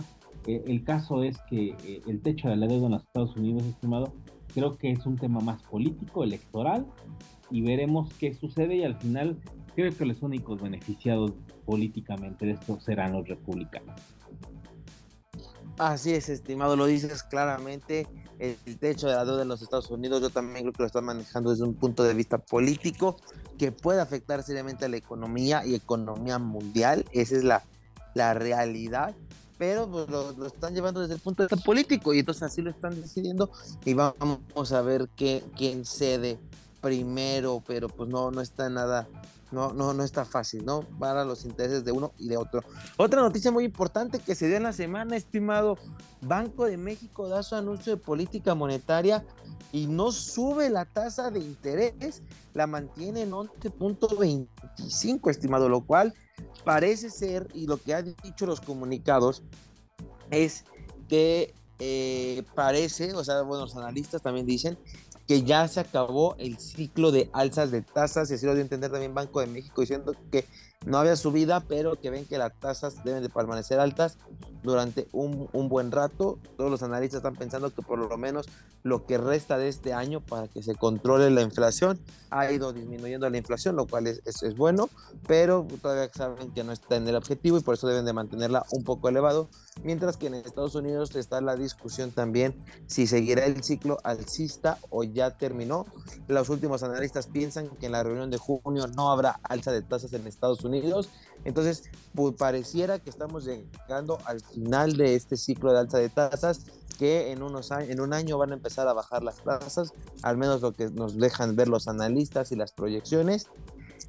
Eh, 0.47 0.63
el 0.67 0.85
caso 0.85 1.23
es 1.23 1.39
que 1.49 1.75
eh, 1.85 2.03
el 2.07 2.21
techo 2.21 2.49
de 2.49 2.57
la 2.57 2.67
deuda 2.67 2.87
en 2.87 2.93
los 2.93 3.03
Estados 3.03 3.37
Unidos, 3.37 3.65
estimado, 3.65 4.13
creo 4.55 4.77
que 4.77 4.91
es 4.91 5.05
un 5.07 5.17
tema 5.17 5.41
más 5.41 5.63
político, 5.63 6.23
electoral, 6.23 6.87
y 7.51 7.63
veremos 7.63 8.13
qué 8.15 8.35
sucede 8.35 8.77
y 8.77 8.85
al 8.85 8.97
final 8.97 9.39
creo 9.75 9.97
que 9.97 10.05
los 10.05 10.23
únicos 10.23 10.61
beneficiados 10.61 11.33
políticamente 11.65 12.47
de 12.47 12.53
esto 12.53 12.79
serán 12.81 13.13
los 13.13 13.29
republicanos. 13.29 14.01
Así 15.79 16.13
es, 16.13 16.29
estimado, 16.29 16.77
lo 16.77 16.87
dices 16.87 17.23
claramente. 17.23 18.07
El, 18.39 18.57
techo 18.79 19.09
de 19.09 19.15
la 19.15 19.25
deuda 19.25 19.43
en 19.43 19.49
los 19.49 19.63
Estados 19.63 19.91
Unidos, 19.91 20.21
yo 20.21 20.31
también 20.31 20.65
creo 20.65 20.73
que 20.73 20.83
lo 20.83 20.87
están 20.87 21.05
manejando 21.05 21.51
desde 21.51 21.65
un 21.65 21.75
punto 21.75 22.05
de 22.05 22.15
vista 22.15 22.39
político 22.39 23.17
que 23.59 23.73
puede 23.73 24.01
afectar 24.01 24.43
seriamente 24.45 24.85
a 24.85 24.89
la 24.89 24.97
economía 24.97 25.65
y 25.67 25.75
economía 25.75 26.39
mundial. 26.39 27.05
Esa 27.13 27.37
es 27.37 27.45
la, 27.45 27.65
la 28.15 28.35
realidad. 28.35 29.15
Pero 29.57 29.91
pues, 29.91 30.09
lo, 30.09 30.47
están 30.47 30.75
llevando 30.75 31.01
desde 31.01 31.15
el 31.15 31.21
punto 31.21 31.43
de 31.43 31.49
vista 31.49 31.65
político 31.65 32.15
y 32.15 32.21
entonces 32.21 32.45
así 32.45 32.63
lo 32.63 32.71
están 32.71 33.01
decidiendo. 33.01 33.51
Y 33.85 33.95
vamos 33.95 34.73
a 34.73 34.83
ver 34.83 35.09
qué, 35.17 35.43
quién 35.57 35.85
cede 35.85 36.39
primero, 36.81 37.63
pero 37.67 37.89
pues 37.89 38.09
no, 38.09 38.31
no 38.31 38.41
está 38.41 38.69
nada 38.69 39.09
no, 39.51 39.73
no, 39.73 39.95
no 39.95 40.03
está 40.03 40.25
fácil, 40.25 40.65
¿no? 40.65 40.81
Para 40.99 41.25
los 41.25 41.45
intereses 41.45 41.85
de 41.85 41.93
uno 41.93 42.13
y 42.19 42.29
de 42.29 42.37
otro. 42.37 42.63
Otra 42.97 43.23
noticia 43.23 43.51
muy 43.51 43.65
importante 43.65 44.19
que 44.19 44.35
se 44.35 44.47
dio 44.47 44.57
en 44.57 44.65
la 44.65 44.73
semana, 44.73 45.17
estimado, 45.17 45.79
Banco 46.21 46.67
de 46.67 46.77
México 46.77 47.29
da 47.29 47.43
su 47.43 47.55
anuncio 47.55 47.97
de 47.97 48.03
política 48.03 48.55
monetaria 48.55 49.25
y 49.73 49.87
no 49.87 50.13
sube 50.13 50.71
la 50.71 50.85
tasa 50.85 51.31
de 51.31 51.41
interés, 51.41 52.23
la 52.55 52.67
mantiene 52.67 53.23
en 53.23 53.31
11.25, 53.31 55.31
estimado, 55.31 55.69
lo 55.69 55.83
cual 55.83 56.15
parece 56.65 57.11
ser, 57.11 57.49
y 57.55 57.67
lo 57.67 57.79
que 57.79 57.95
han 57.95 58.15
dicho 58.23 58.47
los 58.47 58.61
comunicados, 58.61 59.43
es 60.31 60.65
que 61.09 61.55
eh, 61.79 62.43
parece, 62.55 63.15
o 63.15 63.25
sea, 63.25 63.43
bueno, 63.43 63.65
los 63.65 63.77
analistas 63.77 64.21
también 64.21 64.47
dicen 64.47 64.79
que 65.29 65.43
ya 65.43 65.69
se 65.69 65.81
acabó 65.81 66.35
el 66.39 66.59
ciclo 66.59 67.13
de 67.13 67.29
alzas 67.35 67.71
de 67.71 67.83
tasas, 67.83 68.31
y 68.31 68.35
así 68.35 68.47
lo 68.47 68.55
dio 68.55 68.63
a 68.63 68.63
entender 68.63 68.91
también 68.91 69.13
Banco 69.13 69.41
de 69.41 69.47
México, 69.47 69.83
diciendo 69.83 70.15
que 70.33 70.47
no 70.87 70.97
había 70.97 71.17
subida, 71.17 71.61
pero 71.61 72.01
que 72.01 72.09
ven 72.09 72.25
que 72.25 72.39
las 72.39 72.59
tasas 72.59 73.05
deben 73.05 73.23
de 73.23 73.29
permanecer 73.29 73.79
altas 73.79 74.17
durante 74.63 75.07
un, 75.13 75.49
un, 75.53 75.69
buen 75.69 75.93
rato. 75.93 76.39
Todos 76.57 76.71
los 76.71 76.83
analistas 76.83 77.19
están 77.19 77.37
pensando 77.37 77.75
que 77.75 77.83
por 77.83 77.99
lo 77.99 78.17
menos 78.17 78.49
lo 78.83 79.05
que 79.05 79.19
resta 79.19 79.59
de 79.59 79.69
este 79.69 79.93
año 79.93 80.21
para 80.21 80.49
que 80.49 80.63
se 80.63 80.75
controle 80.77 81.31
la 81.31 81.43
inflación 81.43 81.99
ha 82.31 82.51
ido 82.51 82.73
disminuyendo 82.73 83.29
la 83.29 83.37
inflación, 83.37 83.77
lo 83.77 83.87
cual 83.87 84.07
es, 84.07 84.23
es, 84.25 84.43
es 84.43 84.57
bueno, 84.57 84.89
pero 85.27 85.67
todavía 85.83 86.11
saben 86.15 86.53
que 86.53 86.65
no 86.65 86.73
está 86.73 86.97
en 86.97 87.07
el 87.07 87.17
objetivo 87.17 87.59
y 87.59 87.61
por 87.61 87.75
eso 87.75 87.87
deben 87.87 88.07
de 88.07 88.15
mantenerla 88.15 88.65
un 88.71 88.85
poco 88.85 89.09
elevado. 89.11 89.51
Mientras 89.83 90.17
que 90.17 90.27
en 90.27 90.35
Estados 90.35 90.75
Unidos 90.75 91.15
está 91.15 91.41
la 91.41 91.57
discusión 91.57 92.11
también 92.11 92.55
si 92.87 93.07
seguirá 93.07 93.45
el 93.47 93.63
ciclo 93.63 93.99
alcista 94.05 94.79
o 94.91 95.05
ya 95.05 95.37
terminó. 95.37 95.87
Los 96.27 96.49
últimos 96.49 96.83
analistas 96.83 97.27
piensan 97.27 97.69
que 97.77 97.87
en 97.87 97.93
la 97.93 98.03
reunión 98.03 98.31
de 98.31 98.39
junio 98.39 98.87
no 98.89 99.11
habrá 99.11 99.41
alza 99.43 99.73
de 99.73 99.83
tasas 99.83 100.13
en 100.13 100.27
Estados 100.27 100.65
Unidos 100.65 101.09
entonces, 101.45 101.85
pues, 102.15 102.35
pareciera 102.37 102.99
que 102.99 103.11
estamos 103.11 103.45
llegando 103.45 104.19
al 104.25 104.41
final 104.41 104.97
de 104.97 105.15
este 105.15 105.37
ciclo 105.37 105.73
de 105.73 105.79
alza 105.79 105.99
de 105.99 106.09
tasas, 106.09 106.67
que 106.99 107.31
en, 107.31 107.43
unos 107.43 107.71
años, 107.71 107.91
en 107.91 108.01
un 108.01 108.13
año 108.13 108.39
van 108.39 108.51
a 108.51 108.55
empezar 108.55 108.89
a 108.89 108.93
bajar 108.93 109.23
las 109.23 109.37
tasas, 109.37 109.93
al 110.23 110.37
menos 110.37 110.63
lo 110.63 110.73
que 110.73 110.91
nos 110.91 111.17
dejan 111.17 111.55
ver 111.55 111.69
los 111.69 111.87
analistas 111.87 112.51
y 112.51 112.57
las 112.57 112.73
proyecciones. 112.73 113.47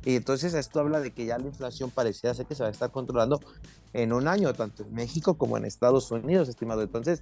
Y 0.06 0.16
entonces 0.16 0.54
esto 0.54 0.80
habla 0.80 1.00
de 1.00 1.12
que 1.12 1.26
ya 1.26 1.38
la 1.38 1.48
inflación 1.48 1.92
pareciera 1.92 2.34
ser 2.34 2.46
que 2.46 2.56
se 2.56 2.64
va 2.64 2.70
a 2.70 2.72
estar 2.72 2.92
controlando 2.92 3.40
en 3.94 4.14
un 4.14 4.28
año, 4.28 4.54
tanto 4.54 4.84
en 4.84 4.94
México 4.94 5.36
como 5.38 5.58
en 5.58 5.66
Estados 5.66 6.10
Unidos, 6.12 6.48
estimado. 6.48 6.82
Entonces, 6.82 7.22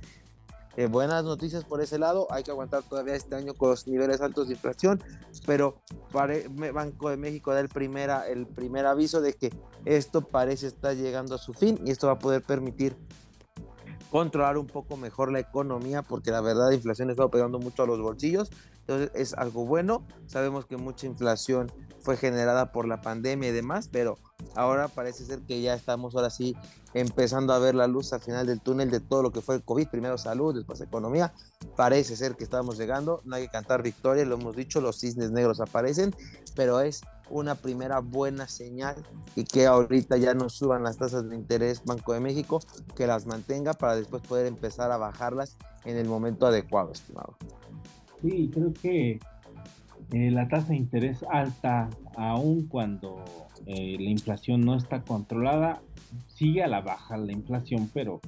eh, 0.78 0.86
buenas 0.86 1.24
noticias 1.24 1.64
por 1.64 1.82
ese 1.82 1.98
lado. 1.98 2.28
Hay 2.30 2.44
que 2.44 2.52
aguantar 2.52 2.84
todavía 2.84 3.16
este 3.16 3.36
año 3.36 3.56
con 3.56 3.72
los 3.72 3.88
niveles 3.88 4.22
altos 4.22 4.48
de 4.48 4.54
inflación, 4.54 5.04
pero 5.48 5.82
Banco 6.14 7.10
de 7.10 7.18
México 7.18 7.52
da 7.52 7.62
el, 7.62 7.68
primera, 7.70 8.28
el 8.28 8.46
primer 8.46 8.86
aviso 8.86 9.20
de 9.20 9.34
que 9.34 9.52
esto 9.86 10.22
parece 10.22 10.68
estar 10.68 10.96
llegando 10.96 11.34
a 11.34 11.40
su 11.40 11.54
fin 11.54 11.80
y 11.84 11.90
esto 11.90 12.06
va 12.06 12.14
a 12.14 12.20
poder 12.20 12.44
permitir 12.44 12.96
controlar 14.12 14.60
un 14.60 14.68
poco 14.68 14.98
mejor 14.98 15.32
la 15.32 15.40
economía 15.40 16.04
porque 16.04 16.30
la 16.30 16.42
verdad 16.42 16.70
la 16.70 16.76
inflación 16.76 17.10
está 17.10 17.28
pegando 17.28 17.58
mucho 17.58 17.82
a 17.82 17.88
los 17.88 18.00
bolsillos. 18.00 18.52
Entonces 18.82 19.10
es 19.16 19.34
algo 19.34 19.66
bueno. 19.66 20.06
Sabemos 20.28 20.68
que 20.68 20.78
mucha 20.78 21.08
inflación 21.08 21.72
fue 22.08 22.16
generada 22.16 22.72
por 22.72 22.88
la 22.88 23.02
pandemia 23.02 23.50
y 23.50 23.52
demás, 23.52 23.90
pero 23.92 24.18
ahora 24.56 24.88
parece 24.88 25.26
ser 25.26 25.42
que 25.42 25.62
ya 25.62 25.74
estamos 25.74 26.16
ahora 26.16 26.30
sí 26.30 26.56
empezando 26.94 27.52
a 27.52 27.60
ver 27.60 27.76
la 27.76 27.86
luz 27.86 28.14
al 28.14 28.22
final 28.22 28.48
del 28.48 28.62
túnel 28.62 28.90
de 28.90 29.02
todo 29.02 29.22
lo 29.22 29.34
que 29.34 29.42
fue 29.42 29.56
el 29.56 29.62
COVID, 29.62 29.90
primero 29.90 30.18
salud, 30.18 30.56
después 30.56 30.80
economía, 30.80 31.34
parece 31.76 32.16
ser 32.16 32.38
que 32.38 32.46
estamos 32.46 32.78
llegando, 32.78 33.20
no 33.26 33.36
hay 33.36 33.44
que 33.44 33.50
cantar 33.50 33.84
victoria, 33.84 34.24
lo 34.24 34.36
hemos 34.36 34.56
dicho, 34.56 34.80
los 34.80 35.02
cisnes 35.02 35.32
negros 35.32 35.60
aparecen, 35.60 36.16
pero 36.56 36.80
es 36.80 37.02
una 37.30 37.56
primera 37.56 38.00
buena 38.00 38.48
señal 38.48 38.96
y 39.36 39.44
que 39.44 39.66
ahorita 39.66 40.16
ya 40.16 40.34
no 40.34 40.48
suban 40.48 40.84
las 40.84 40.96
tasas 40.98 41.30
de 41.30 41.36
interés 41.36 41.84
Banco 41.84 42.14
de 42.14 42.22
México, 42.22 42.62
que 42.96 43.06
las 43.06 43.26
mantenga 43.26 43.74
para 43.74 43.98
después 43.98 44.22
poder 44.22 44.46
empezar 44.46 44.94
a 44.94 44.98
bajarlas 44.98 45.58
en 45.84 45.98
el 45.98 46.08
momento 46.08 46.48
adecuado, 46.48 46.94
estimado. 46.94 47.36
Sí, 48.22 48.50
creo 48.54 48.74
que 48.74 49.20
eh, 50.12 50.32
la 50.32 50.48
tasa 50.48 50.70
de 50.70 50.78
interés 50.78 51.24
alta, 51.30 51.90
aun 52.16 52.68
cuando 52.68 53.24
eh, 53.66 53.98
la 54.00 54.10
inflación 54.10 54.62
no 54.62 54.76
está 54.76 55.02
controlada, 55.02 55.82
sigue 56.28 56.64
a 56.64 56.68
la 56.68 56.82
baja 56.82 57.18
la 57.18 57.34
inflación, 57.34 57.90
pero 57.94 58.22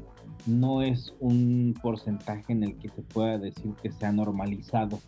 no 0.46 0.82
es 0.82 1.14
un 1.20 1.74
porcentaje 1.82 2.52
en 2.52 2.64
el 2.64 2.78
que 2.78 2.90
se 2.90 3.02
pueda 3.02 3.38
decir 3.38 3.74
que 3.82 3.92
se 3.92 4.06
ha 4.06 4.12
normalizado 4.12 5.00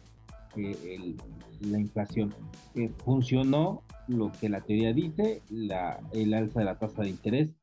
eh, 0.56 1.16
la 1.62 1.80
inflación. 1.80 2.34
funcionó 3.04 3.84
lo 4.08 4.32
que 4.32 4.50
la 4.50 4.62
teoría 4.62 4.94
dice, 4.94 5.42
la, 5.50 6.00
el 6.14 6.34
alza 6.34 6.60
de 6.60 6.66
la 6.66 6.80
tasa 6.80 7.04
de 7.04 7.10
interés 7.10 7.54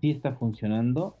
sí 0.00 0.10
está 0.10 0.32
funcionando. 0.32 1.16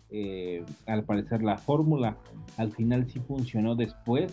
al 0.86 1.04
parecer 1.04 1.42
la 1.42 1.58
fórmula 1.58 2.16
al 2.56 2.72
final 2.72 3.06
sí 3.10 3.20
funcionó 3.20 3.74
después 3.74 4.32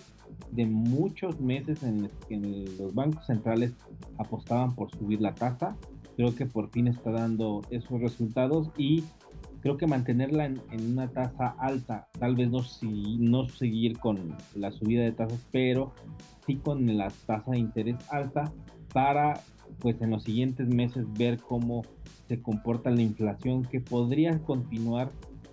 de 0.52 0.66
muchos 0.66 1.40
meses 1.40 1.84
en 1.84 2.04
los 2.04 2.12
que 2.28 2.38
los 2.78 2.94
bancos 2.94 3.26
centrales 3.26 3.74
apostaban 4.18 4.76
por 4.76 4.92
subir 4.92 5.22
la 5.22 5.34
tasa. 5.34 5.76
Creo 6.16 6.36
que 6.36 6.46
por 6.46 6.70
fin 6.70 6.88
está 6.88 7.12
dando 7.12 7.62
esos 7.72 8.00
resultados 8.00 8.70
y 8.78 9.04
creo 9.62 9.78
que 9.78 9.88
mantenerla 9.88 10.46
en, 10.46 10.62
una 10.92 11.08
tasa 11.08 11.56
alta, 11.58 12.08
tal 12.20 12.36
vez 12.36 12.52
no, 12.52 12.62
si, 12.64 13.18
no 13.18 13.48
seguir 13.48 13.98
con 13.98 14.36
la 14.56 14.72
subida 14.72 15.04
de 15.04 15.14
tasas, 15.14 15.40
pero 15.52 15.94
sí 16.46 16.58
con 16.58 16.98
la 16.98 17.10
tasa 17.26 17.52
de 17.52 17.60
interés 17.60 17.96
alta 18.12 18.52
para 18.94 19.40
pues 19.80 20.02
en 20.02 20.12
los 20.12 20.24
siguientes 20.24 20.68
meses 20.68 21.06
ver 21.18 21.40
cómo 21.40 21.84
se 22.28 22.42
comporta 22.42 22.90
la 22.90 23.02
inflación 23.02 23.64
que 23.64 23.80
podría 23.80 24.40
continuar 24.40 25.12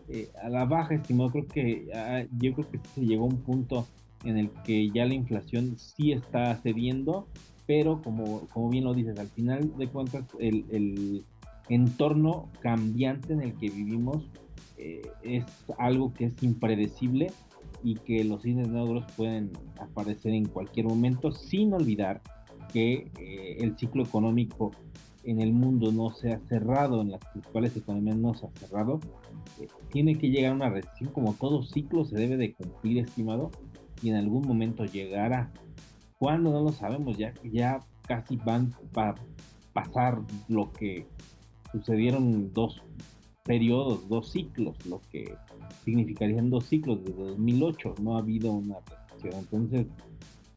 eh, 0.08 0.30
a 0.42 0.48
la 0.48 0.64
baja, 0.64 0.94
estimado. 0.94 1.30
Creo 1.30 1.46
que 1.46 1.88
ah, 1.94 2.24
yo 2.38 2.52
creo 2.54 2.70
que 2.70 2.80
se 2.94 3.00
llegó 3.02 3.24
a 3.24 3.28
un 3.28 3.42
punto 3.42 3.86
en 4.24 4.36
el 4.36 4.50
que 4.64 4.90
ya 4.90 5.06
la 5.06 5.14
inflación 5.14 5.78
sí 5.78 6.12
está 6.12 6.56
cediendo, 6.56 7.26
pero 7.66 8.02
como, 8.02 8.46
como 8.48 8.68
bien 8.70 8.84
lo 8.84 8.94
dices, 8.94 9.18
al 9.18 9.28
final 9.28 9.76
de 9.76 9.86
cuentas 9.88 10.24
el, 10.38 10.64
el 10.70 11.24
entorno 11.68 12.48
cambiante 12.60 13.32
en 13.32 13.40
el 13.40 13.54
que 13.54 13.70
vivimos 13.70 14.28
eh, 14.76 15.02
es 15.22 15.44
algo 15.78 16.12
que 16.12 16.24
es 16.24 16.42
impredecible 16.42 17.30
y 17.82 17.94
que 17.94 18.24
los 18.24 18.42
cines 18.42 18.68
negros 18.68 19.04
pueden 19.16 19.52
aparecer 19.78 20.32
en 20.32 20.46
cualquier 20.46 20.86
momento 20.86 21.32
sin 21.32 21.72
olvidar 21.72 22.20
que 22.72 23.10
eh, 23.18 23.56
el 23.60 23.76
ciclo 23.76 24.02
económico 24.04 24.72
en 25.24 25.40
el 25.40 25.52
mundo 25.52 25.92
no 25.92 26.10
se 26.10 26.32
ha 26.32 26.40
cerrado, 26.48 27.02
en 27.02 27.10
las 27.10 27.20
principales 27.32 27.76
economías 27.76 28.16
no 28.16 28.34
se 28.34 28.46
ha 28.46 28.50
cerrado, 28.50 29.00
eh, 29.60 29.68
tiene 29.90 30.16
que 30.16 30.30
llegar 30.30 30.52
a 30.52 30.54
una 30.54 30.70
recesión 30.70 31.10
como 31.12 31.34
todo 31.34 31.62
ciclo 31.62 32.04
se 32.04 32.16
debe 32.16 32.36
de 32.36 32.54
cumplir, 32.54 33.04
estimado, 33.04 33.50
y 34.02 34.10
en 34.10 34.16
algún 34.16 34.46
momento 34.46 34.84
llegará. 34.84 35.52
Cuando 36.18 36.50
no 36.50 36.62
lo 36.62 36.72
sabemos, 36.72 37.16
ya, 37.16 37.34
ya 37.44 37.80
casi 38.06 38.36
van 38.36 38.74
para 38.92 39.14
pasar 39.72 40.20
lo 40.48 40.72
que 40.72 41.06
sucedieron 41.72 42.52
dos 42.52 42.82
periodos, 43.44 44.08
dos 44.08 44.30
ciclos, 44.30 44.76
lo 44.86 45.00
que 45.10 45.34
significarían 45.84 46.50
dos 46.50 46.64
ciclos 46.64 47.04
desde 47.04 47.22
2008. 47.22 47.94
No 48.02 48.16
ha 48.16 48.20
habido 48.20 48.52
una 48.52 48.76
recesión. 48.80 49.40
Entonces, 49.40 49.86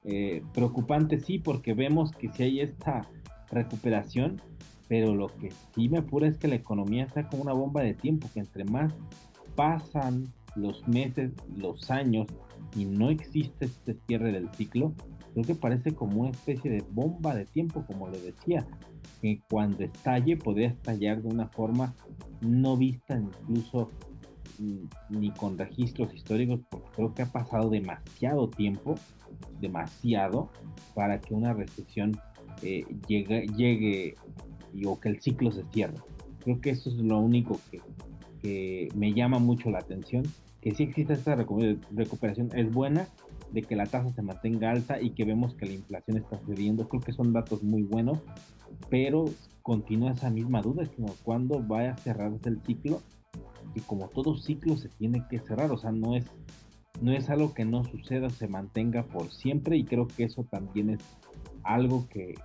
eh, 0.06 0.44
preocupante 0.54 1.20
sí, 1.20 1.40
porque 1.40 1.74
vemos 1.74 2.12
que 2.12 2.30
si 2.30 2.44
hay 2.44 2.60
esta 2.60 3.08
recuperación, 3.52 4.42
pero 4.88 5.16
lo 5.16 5.28
que 5.28 5.52
sí 5.74 5.90
me 5.90 6.00
apura 6.00 6.28
es 6.28 6.38
que 6.38 6.48
la 6.48 6.56
economía 6.56 7.06
está 7.06 7.28
como 7.28 7.44
una 7.44 7.54
bomba 7.54 7.82
de 7.82 7.94
tiempo, 7.94 8.30
que 8.34 8.40
entre 8.40 8.66
más 8.66 8.94
pasan 9.56 10.28
los 10.56 10.88
meses, 10.88 11.32
los 11.56 11.90
años, 11.90 12.28
y 12.76 12.86
no 12.86 13.10
existe 13.10 13.66
este 13.66 13.96
cierre 14.08 14.32
del 14.32 14.50
ciclo, 14.54 14.94
creo 15.34 15.46
que 15.46 15.56
parece 15.56 15.94
como 15.94 16.22
una 16.22 16.32
especie 16.32 16.72
de 16.72 16.84
bomba 16.92 17.36
de 17.36 17.46
tiempo, 17.46 17.84
como 17.86 18.10
le 18.10 18.20
decía, 18.20 18.66
que 19.22 19.42
cuando 19.50 19.84
estalle 19.84 20.38
podría 20.38 20.70
estallar 20.70 21.22
de 21.22 21.30
una 21.30 21.48
forma 21.48 21.94
no 22.42 22.78
vista 22.78 23.18
incluso 23.18 23.90
mm, 24.60 25.18
ni 25.18 25.32
con 25.32 25.58
registros 25.58 26.14
históricos, 26.14 26.60
porque 26.70 26.90
creo 26.96 27.14
que 27.14 27.22
ha 27.24 27.32
pasado 27.32 27.70
demasiado 27.70 28.50
tiempo, 28.50 28.96
demasiado, 29.60 30.50
para 30.94 31.20
que 31.20 31.34
una 31.34 31.54
recesión 31.54 32.18
eh, 32.62 32.86
llegue, 33.08 33.48
llegue 33.56 34.16
o 34.86 35.00
que 35.00 35.10
el 35.10 35.22
ciclo 35.22 35.52
se 35.52 35.64
cierre. 35.72 35.98
Creo 36.44 36.60
que 36.62 36.72
eso 36.72 36.90
es 36.90 36.96
lo 36.96 37.20
único 37.20 37.60
que, 37.72 37.82
que 38.42 38.90
me 38.96 39.14
llama 39.14 39.40
mucho 39.40 39.70
la 39.70 39.80
atención 39.80 40.24
que 40.64 40.74
sí 40.74 40.84
existe 40.84 41.12
esta 41.12 41.36
recuperación 41.36 42.50
es 42.56 42.72
buena, 42.72 43.10
de 43.52 43.64
que 43.64 43.76
la 43.76 43.86
tasa 43.86 44.14
se 44.14 44.22
mantenga 44.22 44.72
alta 44.72 45.02
y 45.02 45.10
que 45.10 45.26
vemos 45.26 45.56
que 45.56 45.66
la 45.66 45.74
inflación 45.74 46.16
está 46.16 46.40
cediendo. 46.46 46.88
Creo 46.88 47.02
que 47.02 47.12
son 47.12 47.34
datos 47.34 47.62
muy 47.64 47.84
buenos, 47.84 48.20
pero 48.90 49.26
continúa 49.62 50.14
esa 50.14 50.30
misma 50.30 50.62
duda, 50.62 50.90
como 50.96 51.14
cuándo 51.24 51.68
va 51.68 51.90
a 51.90 51.98
cerrarse 51.98 52.48
el 52.48 52.62
ciclo 52.62 53.02
y 53.76 53.82
como 53.82 54.08
todo 54.08 54.38
ciclo 54.38 54.78
se 54.78 54.88
tiene 54.88 55.26
que 55.30 55.40
cerrar, 55.40 55.70
o 55.70 55.78
sea, 55.78 55.92
no 55.92 56.16
es, 56.16 56.24
no 57.04 57.12
es 57.12 57.30
algo 57.30 57.54
que 57.54 57.66
no 57.66 57.84
suceda, 57.84 58.30
se 58.30 58.48
mantenga 58.48 59.04
por 59.04 59.30
siempre 59.30 59.76
y 59.76 59.84
creo 59.84 60.08
que 60.08 60.24
eso 60.24 60.46
también 60.50 60.90
es 60.90 61.02
algo 61.64 62.08
que 62.08 62.36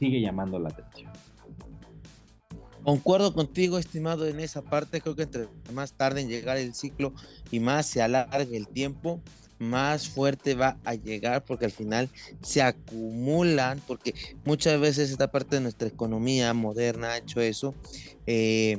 sigue 0.00 0.20
llamando 0.20 0.58
la 0.58 0.70
atención. 0.70 1.12
Concuerdo 2.82 3.32
contigo, 3.32 3.78
estimado, 3.78 4.26
en 4.26 4.40
esa 4.40 4.60
parte. 4.60 5.00
Creo 5.00 5.14
que 5.14 5.22
entre 5.22 5.46
más 5.72 5.92
tarde 5.92 6.20
en 6.20 6.28
llegar 6.28 6.56
el 6.56 6.74
ciclo 6.74 7.14
y 7.52 7.60
más 7.60 7.86
se 7.86 8.02
alargue 8.02 8.56
el 8.56 8.66
tiempo, 8.66 9.20
más 9.60 10.08
fuerte 10.08 10.56
va 10.56 10.78
a 10.84 10.96
llegar 10.96 11.44
porque 11.44 11.66
al 11.66 11.70
final 11.70 12.08
se 12.42 12.60
acumulan, 12.60 13.80
porque 13.86 14.14
muchas 14.44 14.80
veces 14.80 15.12
esta 15.12 15.30
parte 15.30 15.54
de 15.54 15.62
nuestra 15.62 15.86
economía 15.86 16.52
moderna 16.54 17.12
ha 17.12 17.18
hecho 17.18 17.40
eso, 17.40 17.72
eh, 18.26 18.78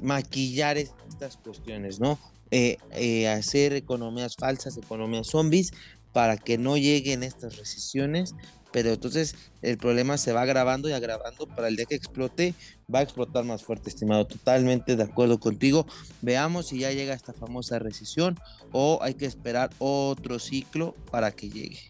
maquillar 0.00 0.78
estas 0.78 1.36
cuestiones, 1.36 2.00
¿no? 2.00 2.18
Eh, 2.56 2.78
eh, 2.92 3.26
hacer 3.26 3.72
economías 3.72 4.36
falsas, 4.36 4.76
economías 4.76 5.26
zombies, 5.26 5.72
para 6.12 6.36
que 6.36 6.56
no 6.56 6.76
lleguen 6.76 7.24
estas 7.24 7.56
recesiones. 7.56 8.36
Pero 8.70 8.90
entonces 8.90 9.34
el 9.60 9.76
problema 9.76 10.18
se 10.18 10.32
va 10.32 10.42
agravando 10.42 10.88
y 10.88 10.92
agravando 10.92 11.48
para 11.48 11.66
el 11.66 11.74
día 11.74 11.86
que 11.86 11.96
explote, 11.96 12.54
va 12.92 13.00
a 13.00 13.02
explotar 13.02 13.42
más 13.44 13.64
fuerte, 13.64 13.88
estimado. 13.88 14.28
Totalmente 14.28 14.94
de 14.94 15.02
acuerdo 15.02 15.40
contigo. 15.40 15.84
Veamos 16.22 16.68
si 16.68 16.78
ya 16.78 16.92
llega 16.92 17.12
esta 17.12 17.32
famosa 17.32 17.80
recesión 17.80 18.38
o 18.70 19.00
hay 19.02 19.14
que 19.14 19.26
esperar 19.26 19.70
otro 19.80 20.38
ciclo 20.38 20.94
para 21.10 21.32
que 21.32 21.50
llegue. 21.50 21.80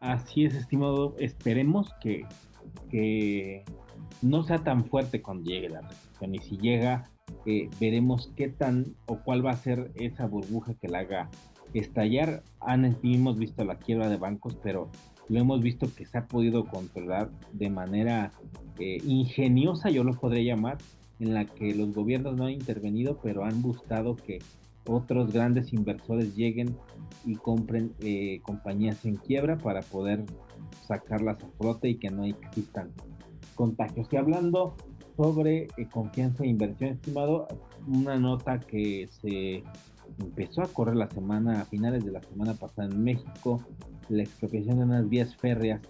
Así 0.00 0.44
es, 0.44 0.54
estimado. 0.54 1.14
Esperemos 1.20 1.88
que, 2.00 2.26
que 2.90 3.64
no 4.22 4.42
sea 4.42 4.64
tan 4.64 4.86
fuerte 4.86 5.22
cuando 5.22 5.44
llegue 5.44 5.68
la 5.68 5.82
recesión. 5.82 6.34
Y 6.34 6.38
si 6.40 6.58
llega, 6.58 7.11
eh, 7.46 7.68
veremos 7.80 8.30
qué 8.36 8.48
tan 8.48 8.94
o 9.06 9.16
cuál 9.16 9.44
va 9.44 9.52
a 9.52 9.56
ser 9.56 9.90
esa 9.94 10.26
burbuja 10.26 10.74
que 10.74 10.88
la 10.88 11.00
haga 11.00 11.30
estallar. 11.74 12.42
Han, 12.60 12.96
hemos 13.02 13.38
visto 13.38 13.64
la 13.64 13.76
quiebra 13.76 14.08
de 14.08 14.16
bancos, 14.16 14.56
pero 14.62 14.88
lo 15.28 15.40
hemos 15.40 15.62
visto 15.62 15.88
que 15.94 16.04
se 16.04 16.18
ha 16.18 16.26
podido 16.26 16.66
controlar 16.66 17.30
de 17.52 17.70
manera 17.70 18.32
eh, 18.78 18.98
ingeniosa, 19.06 19.90
yo 19.90 20.04
lo 20.04 20.12
podría 20.12 20.54
llamar, 20.54 20.78
en 21.20 21.34
la 21.34 21.44
que 21.44 21.74
los 21.74 21.94
gobiernos 21.94 22.36
no 22.36 22.46
han 22.46 22.52
intervenido, 22.52 23.18
pero 23.22 23.44
han 23.44 23.62
buscado 23.62 24.16
que 24.16 24.40
otros 24.86 25.32
grandes 25.32 25.72
inversores 25.72 26.34
lleguen 26.34 26.76
y 27.24 27.36
compren 27.36 27.92
eh, 28.00 28.40
compañías 28.42 29.04
en 29.04 29.16
quiebra 29.16 29.56
para 29.58 29.80
poder 29.82 30.24
sacarlas 30.86 31.42
a 31.42 31.48
flote 31.58 31.88
y 31.88 31.96
que 31.96 32.10
no 32.10 32.24
existan 32.24 32.90
contagios. 33.54 34.08
Y 34.10 34.16
hablando 34.16 34.74
sobre 35.16 35.68
eh, 35.76 35.88
confianza 35.90 36.44
e 36.44 36.48
inversión, 36.48 36.90
estimado, 36.90 37.48
una 37.86 38.16
nota 38.16 38.60
que 38.60 39.08
se 39.20 39.62
empezó 40.20 40.62
a 40.62 40.68
correr 40.68 40.96
la 40.96 41.08
semana, 41.10 41.60
a 41.60 41.64
finales 41.64 42.04
de 42.04 42.12
la 42.12 42.22
semana 42.22 42.54
pasada 42.54 42.88
en 42.88 43.02
México, 43.02 43.60
la 44.08 44.22
expropiación 44.22 44.78
de 44.78 44.84
unas 44.84 45.08
vías 45.08 45.34
férreas, 45.36 45.80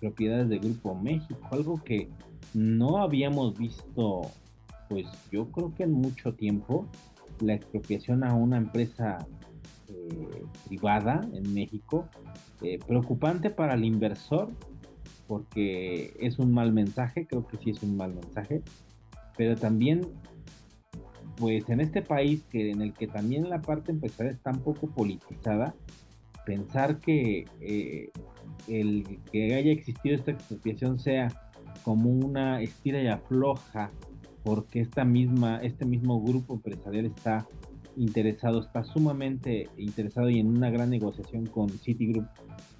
propiedades 0.00 0.48
de 0.48 0.58
Grupo 0.58 0.94
México, 0.94 1.40
algo 1.50 1.82
que 1.82 2.08
no 2.54 2.98
habíamos 2.98 3.56
visto, 3.58 4.22
pues 4.88 5.06
yo 5.30 5.46
creo 5.50 5.74
que 5.74 5.84
en 5.84 5.92
mucho 5.92 6.34
tiempo, 6.34 6.86
la 7.40 7.54
expropiación 7.54 8.24
a 8.24 8.34
una 8.34 8.56
empresa 8.56 9.26
eh, 9.88 10.44
privada 10.66 11.20
en 11.32 11.54
México, 11.54 12.08
eh, 12.62 12.78
preocupante 12.86 13.50
para 13.50 13.74
el 13.74 13.84
inversor, 13.84 14.50
porque 15.28 16.16
es 16.18 16.38
un 16.38 16.52
mal 16.52 16.72
mensaje, 16.72 17.26
creo 17.26 17.46
que 17.46 17.58
sí 17.58 17.70
es 17.70 17.82
un 17.82 17.96
mal 17.96 18.14
mensaje, 18.14 18.62
pero 19.36 19.54
también, 19.54 20.00
pues 21.36 21.68
en 21.68 21.80
este 21.80 22.02
país 22.02 22.42
que 22.50 22.70
en 22.70 22.80
el 22.80 22.94
que 22.94 23.06
también 23.06 23.48
la 23.48 23.60
parte 23.60 23.92
empresarial 23.92 24.34
está 24.34 24.50
un 24.50 24.62
poco 24.62 24.88
politizada, 24.88 25.74
pensar 26.44 26.98
que 26.98 27.44
eh, 27.60 28.10
el 28.66 29.20
que 29.30 29.54
haya 29.54 29.70
existido 29.70 30.16
esta 30.16 30.30
expropiación 30.30 30.98
sea 30.98 31.28
como 31.84 32.10
una 32.10 32.62
estira 32.62 33.02
y 33.02 33.06
afloja, 33.06 33.90
porque 34.42 34.80
esta 34.80 35.04
misma, 35.04 35.58
este 35.58 35.84
mismo 35.84 36.22
grupo 36.22 36.54
empresarial 36.54 37.04
está 37.04 37.46
interesado, 37.96 38.60
está 38.60 38.82
sumamente 38.82 39.68
interesado 39.76 40.30
y 40.30 40.38
en 40.38 40.48
una 40.48 40.70
gran 40.70 40.88
negociación 40.88 41.46
con 41.46 41.68
Citigroup 41.68 42.26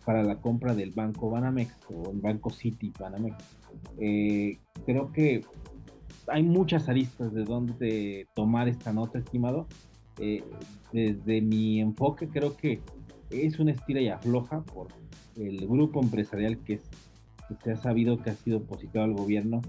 para 0.09 0.23
la 0.23 0.37
compra 0.37 0.75
del 0.75 0.93
banco 0.93 1.29
Banamex 1.29 1.71
o 1.95 2.13
el 2.13 2.19
banco 2.23 2.49
City 2.49 2.91
Banamex. 2.99 3.37
Eh, 3.99 4.57
creo 4.87 5.13
que 5.13 5.45
hay 6.29 6.43
muchas 6.43 6.89
aristas 6.89 7.35
de 7.35 7.45
dónde 7.45 8.27
tomar 8.33 8.69
esta 8.69 8.91
nota, 8.95 9.19
estimado. 9.19 9.67
Eh, 10.19 10.43
desde 10.95 11.43
mi 11.43 11.79
enfoque 11.83 12.27
creo 12.27 12.57
que 12.57 12.81
es 13.29 13.59
una 13.59 13.73
estira 13.73 14.01
y 14.01 14.09
afloja 14.09 14.63
por 14.63 14.89
el 15.37 15.67
grupo 15.67 16.03
empresarial 16.03 16.57
que, 16.57 16.81
se 17.63 17.73
ha 17.73 17.77
sabido 17.77 18.23
que 18.23 18.31
ha 18.31 18.35
sido 18.35 18.61
opositor 18.61 19.03
al 19.03 19.13
gobierno 19.13 19.61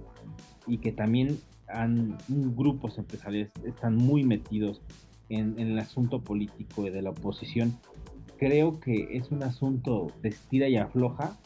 y 0.67 0.77
que 0.77 0.93
también 0.93 1.37
han, 1.67 2.17
grupos 2.29 2.97
empresariales 2.97 3.51
están 3.65 3.97
muy 3.97 4.23
metidos 4.23 4.81
en, 5.27 5.59
en 5.59 5.67
el 5.67 5.79
asunto 5.79 6.21
político 6.21 6.83
de 6.83 7.01
la 7.01 7.09
oposición 7.09 7.77
creo 8.39 8.79
que 8.79 9.17
es 9.17 9.29
un 9.31 9.43
asunto 9.43 10.11
de 10.21 10.29
estira 10.29 10.69
y 10.69 10.77
afloja, 10.77 11.37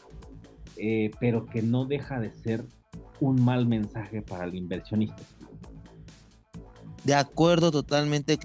eh, 0.76 1.10
pero 1.20 1.44
que 1.46 1.60
no 1.60 1.86
deja 1.86 2.20
de 2.20 2.32
ser 2.32 2.64
un 3.20 3.44
mal 3.44 3.66
mensaje 3.66 4.22
para 4.22 4.44
el 4.44 4.54
inversionista. 4.54 5.22
De 7.02 7.14
acuerdo 7.14 7.70
totalmente 7.70 8.38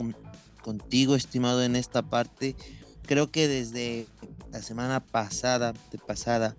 contigo, 0.62 1.16
estimado, 1.16 1.64
en 1.64 1.76
esta 1.76 2.02
parte. 2.02 2.56
Creo 3.04 3.32
que 3.32 3.48
desde 3.48 4.06
la 4.52 4.62
semana 4.62 5.00
pasada, 5.00 5.74
de 5.92 5.98
pasada, 5.98 6.56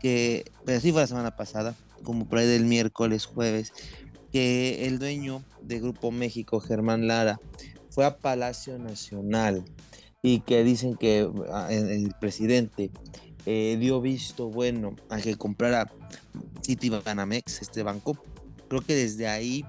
que, 0.00 0.44
pero 0.64 0.80
sí 0.80 0.92
fue 0.92 1.00
la 1.00 1.06
semana 1.06 1.36
pasada, 1.36 1.74
como 2.02 2.26
por 2.26 2.38
ahí 2.38 2.46
del 2.46 2.64
miércoles, 2.64 3.26
jueves, 3.26 3.72
que 4.30 4.86
el 4.86 4.98
dueño 4.98 5.42
de 5.62 5.80
Grupo 5.80 6.10
México, 6.10 6.60
Germán 6.60 7.06
Lara, 7.06 7.40
fue 7.90 8.04
a 8.04 8.16
Palacio 8.18 8.78
Nacional 8.78 9.64
y 10.24 10.40
que 10.40 10.64
dicen 10.64 10.96
que 10.96 11.30
ah, 11.52 11.68
el 11.70 12.14
presidente 12.18 12.90
eh, 13.44 13.76
dio 13.78 14.00
visto 14.00 14.48
bueno 14.48 14.96
a 15.10 15.20
que 15.20 15.36
comprara 15.36 15.92
Citibanamex, 16.64 17.60
este 17.60 17.82
banco. 17.82 18.16
Creo 18.68 18.80
que 18.80 18.94
desde 18.94 19.28
ahí 19.28 19.66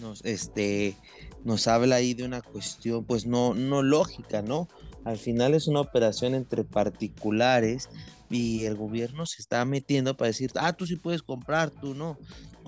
nos, 0.00 0.24
este, 0.24 0.94
nos 1.42 1.66
habla 1.66 1.96
ahí 1.96 2.14
de 2.14 2.22
una 2.22 2.40
cuestión, 2.40 3.04
pues 3.04 3.26
no, 3.26 3.52
no 3.52 3.82
lógica, 3.82 4.42
¿no? 4.42 4.68
Al 5.04 5.18
final 5.18 5.54
es 5.54 5.66
una 5.66 5.80
operación 5.80 6.36
entre 6.36 6.62
particulares 6.62 7.88
y 8.30 8.64
el 8.64 8.76
gobierno 8.76 9.26
se 9.26 9.42
está 9.42 9.64
metiendo 9.64 10.16
para 10.16 10.28
decir, 10.28 10.52
ah, 10.54 10.72
tú 10.72 10.86
sí 10.86 10.94
puedes 10.94 11.24
comprar, 11.24 11.70
tú 11.70 11.94
no 11.94 12.16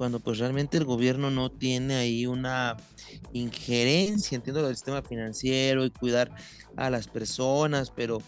cuando 0.00 0.18
pues 0.18 0.38
realmente 0.38 0.78
el 0.78 0.86
gobierno 0.86 1.30
no 1.30 1.50
tiene 1.50 1.94
ahí 1.96 2.24
una 2.24 2.78
injerencia, 3.34 4.34
entiendo 4.34 4.62
del 4.62 4.74
sistema 4.74 5.02
financiero 5.02 5.84
y 5.84 5.90
cuidar 5.90 6.34
a 6.74 6.88
las 6.88 7.06
personas, 7.06 7.90
pero 7.90 8.22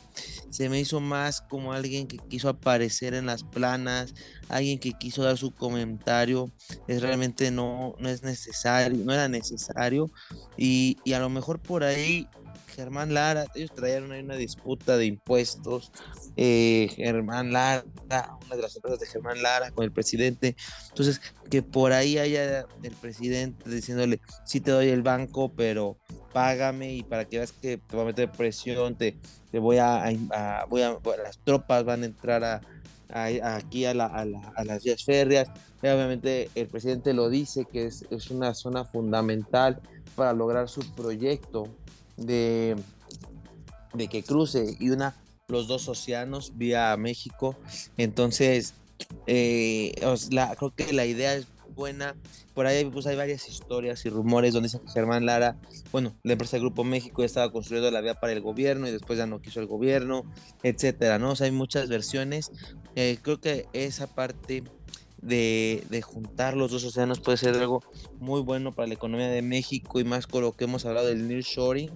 se 0.51 0.69
me 0.69 0.79
hizo 0.79 1.01
más 1.01 1.41
como 1.41 1.73
alguien 1.73 2.09
que 2.09 2.19
quiso 2.19 2.51
aparecer 2.51 3.15
en 3.15 3.25
las 3.25 3.43
planas, 3.43 4.13
alguien 4.51 4.79
que 4.79 4.93
quiso 4.93 5.23
dar 5.23 5.39
su 5.39 5.51
comentario, 5.51 6.53
es 6.89 7.01
realmente 7.01 7.51
no, 7.51 7.95
no 7.99 8.11
es 8.11 8.23
necesario, 8.23 9.03
no 9.03 9.15
era 9.15 9.29
necesario, 9.29 10.11
y, 10.59 10.99
y 11.05 11.15
a 11.15 11.21
lo 11.21 11.31
mejor 11.31 11.59
por 11.59 11.85
ahí 11.85 12.29
Germán 12.75 13.15
Lara, 13.15 13.47
ellos 13.55 13.71
ahí 13.83 13.97
una 13.97 14.37
disputa 14.37 14.97
de 14.97 15.07
impuestos, 15.07 15.93
eh, 16.37 16.91
Germán 16.97 17.53
Lara, 17.53 17.85
una 18.47 18.57
de 18.57 18.63
las 18.63 18.75
empresas 18.77 19.01
de 19.01 19.07
Germán 19.07 19.43
Lara 19.43 19.71
con 19.71 19.85
el 19.85 19.93
presidente, 19.93 20.57
entonces 20.89 21.21
que 21.51 21.63
por 21.63 21.93
ahí 21.93 22.19
haya 22.19 22.67
el 22.83 22.95
presidente 23.01 23.69
diciéndole, 23.69 24.21
sí 24.45 24.61
te 24.61 24.71
doy 24.71 24.89
el 24.89 25.03
banco, 25.03 25.53
pero 25.55 25.99
págame 26.33 26.95
y 26.95 27.03
para 27.03 27.27
que 27.27 27.39
veas 27.39 27.53
que 27.53 27.79
te 27.79 27.97
voy 27.97 28.05
a 28.05 28.07
meter 28.07 28.33
presión, 28.33 28.97
te, 28.97 29.19
voy 29.53 29.79
a, 29.79 30.05
voy 30.69 30.83
a, 30.83 30.99
las 31.23 31.39
tropas 31.45 31.85
van 31.85 32.03
a 32.03 32.07
entrar 32.07 32.43
a, 32.45 32.61
aquí 33.55 33.85
a, 33.85 33.95
las 33.95 34.83
vías 34.83 35.05
férreas. 35.05 35.49
obviamente 35.81 36.51
el 36.55 36.69
presidente 36.69 37.13
lo 37.13 37.29
dice 37.29 37.67
que 37.71 37.87
es, 37.87 38.31
una 38.31 38.55
zona 38.55 38.85
fundamental 38.85 39.81
para 40.17 40.33
lograr 40.33 40.69
su 40.69 40.81
proyecto 40.95 41.69
de, 42.17 42.77
de 43.95 44.09
que 44.09 44.23
cruce 44.23 44.77
y 44.79 44.91
una 44.91 45.17
los 45.49 45.69
dos 45.69 45.89
océanos 45.89 46.57
vía 46.57 46.97
México. 46.97 47.57
Entonces, 47.97 48.75
eh, 49.27 49.93
creo 50.59 50.75
que 50.75 50.93
la 50.93 51.07
idea 51.07 51.35
es 51.35 51.47
buena. 51.75 52.15
Por 52.55 52.67
ahí 52.67 52.85
pues, 52.87 53.07
hay 53.07 53.17
varias 53.17 53.49
historias 53.49 54.05
y 54.05 54.11
rumores 54.11 54.53
donde 54.53 54.69
dice 54.69 54.81
que 54.81 54.91
Germán 54.93 55.27
Lara, 55.27 55.57
bueno, 55.91 56.15
la 56.23 56.33
empresa 56.33 56.59
Grupo 56.59 56.85
México 56.85 57.25
estaba 57.25 57.51
construyendo 57.51 57.91
la 57.91 58.01
vía 58.01 58.15
para 58.15 58.33
el 58.33 58.41
gobierno 58.41 58.87
y 58.87 58.91
después 58.91 59.19
ya 59.19 59.27
no 59.27 59.41
quiso 59.41 59.61
el 59.61 59.67
gobierno, 59.67 60.25
etcétera, 60.63 61.19
¿no? 61.19 61.35
Hay 61.41 61.51
muchas 61.51 61.89
versiones. 61.89 62.51
Eh, 62.95 63.19
creo 63.23 63.41
que 63.41 63.67
esa 63.73 64.07
parte 64.07 64.65
de, 65.23 65.85
de, 65.89 66.03
juntar 66.03 66.57
los 66.57 66.71
dos 66.71 66.85
océanos 66.85 67.21
puede 67.21 67.39
ser 67.39 67.55
algo 67.55 67.83
muy 68.19 68.41
bueno 68.43 68.73
para 68.73 68.89
la 68.89 68.95
economía 68.95 69.29
de 69.29 69.43
México 69.43 70.01
y 70.01 70.05
más 70.05 70.27
con 70.27 70.43
lo 70.43 70.53
que 70.53 70.65
hemos 70.65 70.85
hablado 70.85 71.07
del 71.07 71.29
nearshoring, 71.29 71.91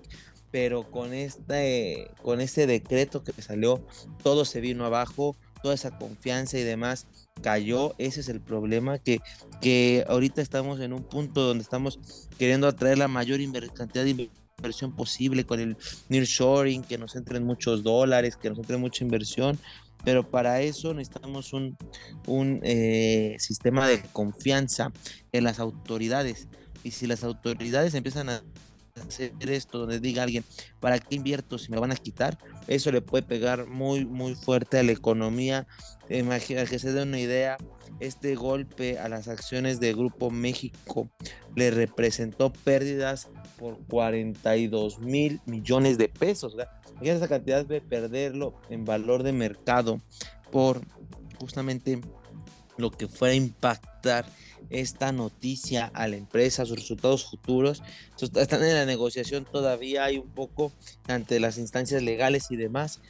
pero 0.51 0.91
con 0.91 1.13
este, 1.13 2.11
con 2.23 2.41
este 2.41 2.67
decreto 2.67 3.23
que 3.23 3.33
salió, 3.43 3.85
todo 4.23 4.45
se 4.45 4.61
vino 4.61 4.87
abajo, 4.87 5.37
toda 5.63 5.75
esa 5.75 5.99
confianza 5.99 6.59
y 6.59 6.63
demás 6.63 7.07
cayó, 7.43 7.95
ese 7.99 8.21
es 8.21 8.29
el 8.29 8.41
problema, 8.41 8.99
que, 8.99 9.21
que 9.61 10.05
ahorita 10.09 10.41
estamos 10.41 10.81
en 10.81 10.93
un 10.93 11.03
punto 11.03 11.43
donde 11.43 11.63
estamos 11.63 11.99
queriendo 12.39 12.69
atraer 12.69 12.99
la 12.99 13.09
mayor 13.09 13.41
cantidad 13.75 14.05
de 14.05 14.31
inversión 14.59 14.95
posible 14.95 15.45
con 15.45 15.61
el 15.61 15.77
nearshoring, 16.09 16.83
que 16.83 16.99
nos 16.99 17.17
entren 17.17 17.45
muchos 17.45 17.83
dólares, 17.83 18.37
que 18.37 18.49
nos 18.49 18.59
entre 18.59 18.77
mucha 18.79 19.05
inversión, 19.05 19.59
pero 20.05 20.31
para 20.31 20.61
eso 20.63 20.95
necesitamos 20.95 21.53
un, 21.53 21.77
eh, 22.63 23.37
sistema 23.39 23.89
de 23.89 24.03
confianza 24.13 24.93
en 25.33 25.45
las 25.45 25.59
autoridades. 25.59 26.49
Y 26.85 26.93
si 26.93 27.07
las 27.07 27.25
autoridades 27.25 27.95
empiezan 27.95 28.29
a 28.29 28.43
hacer 29.07 29.33
esto, 29.41 29.79
donde 29.79 30.01
diga 30.01 30.23
alguien, 30.23 30.45
¿para 30.81 30.99
qué 30.99 31.17
invierto 31.17 31.59
si 31.59 31.71
me 31.71 31.79
van 31.79 31.93
a 31.93 31.97
quitar? 31.97 32.39
Eso 32.67 32.91
le 32.93 33.03
puede 33.03 33.23
pegar 33.23 33.67
muy, 33.67 34.05
muy 34.05 34.35
fuerte 34.35 34.79
a 34.79 34.83
la 34.83 34.93
economía. 34.93 35.67
Imagina 36.09 36.65
que 36.65 36.79
se 36.79 36.93
dé 36.93 37.03
una 37.03 37.19
idea, 37.19 37.57
este 38.01 38.35
golpe 38.35 38.99
a 38.99 39.09
las 39.09 39.29
acciones 39.29 39.81
de 39.81 39.93
Grupo 39.95 40.31
México 40.31 41.09
le 41.55 41.71
representó 41.71 42.53
pérdidas 42.53 43.29
por 43.59 43.79
42 43.87 44.99
mil 45.01 45.41
millones 45.47 45.99
de 45.99 46.09
pesos. 46.09 46.57
¿verdad? 46.57 46.76
Esa 47.01 47.29
cantidad 47.29 47.65
de 47.65 47.81
perderlo 47.81 48.55
en 48.71 48.85
valor 48.85 49.23
de 49.23 49.33
mercado 49.33 50.01
por 50.51 50.81
justamente 51.39 52.01
lo 52.77 52.91
que 52.91 53.09
fuera 53.09 53.33
a 53.33 53.37
impactar 53.37 54.27
esta 54.71 55.13
noticia 55.13 55.91
a 55.95 56.09
la 56.09 56.17
empresa, 56.17 56.67
sus 56.67 56.77
resultados 56.77 57.25
futuros. 57.25 57.83
Están 58.21 58.65
en 58.65 58.75
la 58.75 58.87
negociación 58.87 59.45
todavía, 59.45 60.05
hay 60.05 60.19
un 60.19 60.29
poco 60.29 60.73
ante 61.07 61.41
las 61.41 61.59
instancias 61.59 62.03
legales 62.03 62.51
y 62.51 62.57
demás, 62.57 63.01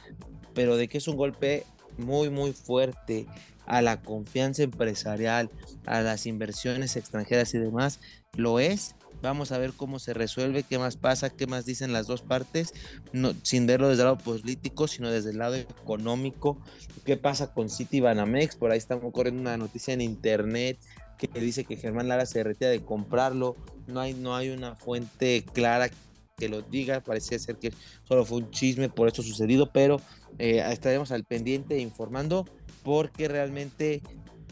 pero 0.53 0.77
de 0.77 0.87
que 0.87 0.97
es 0.97 1.07
un 1.07 1.17
golpe 1.17 1.65
muy, 1.97 2.29
muy 2.29 2.53
fuerte 2.53 3.25
a 3.65 3.81
la 3.81 4.01
confianza 4.01 4.63
empresarial, 4.63 5.49
a 5.85 6.01
las 6.01 6.25
inversiones 6.25 6.95
extranjeras 6.95 7.53
y 7.53 7.57
demás, 7.57 7.99
lo 8.35 8.59
es. 8.59 8.95
Vamos 9.21 9.51
a 9.51 9.57
ver 9.57 9.73
cómo 9.73 9.99
se 9.99 10.13
resuelve, 10.13 10.63
qué 10.63 10.77
más 10.77 10.97
pasa, 10.97 11.29
qué 11.29 11.47
más 11.47 11.65
dicen 11.65 11.93
las 11.93 12.07
dos 12.07 12.21
partes, 12.21 12.73
no, 13.13 13.33
sin 13.43 13.65
verlo 13.65 13.89
desde 13.89 14.03
el 14.03 14.07
lado 14.07 14.17
político, 14.17 14.87
sino 14.87 15.09
desde 15.09 15.31
el 15.31 15.39
lado 15.39 15.55
económico. 15.55 16.59
¿Qué 17.05 17.17
pasa 17.17 17.53
con 17.53 17.69
City 17.69 17.99
Banamex? 17.99 18.55
Por 18.55 18.71
ahí 18.71 18.77
estamos 18.77 19.11
corriendo 19.11 19.41
una 19.41 19.57
noticia 19.57 19.93
en 19.93 20.01
internet 20.01 20.77
que 21.17 21.27
dice 21.39 21.65
que 21.65 21.77
Germán 21.77 22.07
Lara 22.07 22.25
se 22.25 22.43
retira 22.43 22.69
de 22.69 22.81
comprarlo. 22.81 23.55
No 23.87 23.99
hay, 23.99 24.13
no 24.13 24.35
hay 24.35 24.49
una 24.49 24.75
fuente 24.75 25.43
clara 25.53 25.89
que 26.37 26.49
lo 26.49 26.61
diga. 26.61 27.01
Parecía 27.01 27.39
ser 27.39 27.57
que 27.57 27.73
solo 28.03 28.23
fue 28.25 28.39
un 28.39 28.51
chisme 28.51 28.89
por 28.89 29.07
esto 29.07 29.23
sucedido, 29.23 29.71
pero 29.71 29.99
eh, 30.37 30.63
estaremos 30.71 31.11
al 31.11 31.23
pendiente 31.23 31.79
informando 31.79 32.45
porque 32.83 33.27
realmente 33.27 34.01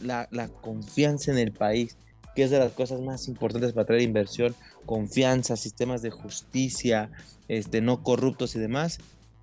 la, 0.01 0.27
la, 0.31 0.49
confianza 0.49 1.31
en 1.31 1.37
el 1.37 1.53
país, 1.53 1.97
que 2.35 2.43
es 2.43 2.51
de 2.51 2.59
las 2.59 2.73
cosas 2.73 3.01
más 3.01 3.27
importantes 3.27 3.73
para 3.73 3.85
traer 3.85 4.01
inversión, 4.01 4.53
confianza, 4.85 5.55
sistemas 5.55 6.01
de 6.01 6.11
justicia, 6.11 7.09
este, 7.47 7.81
no 7.81 8.03
corruptos 8.03 8.55
y 8.55 8.59
demás, 8.59 8.99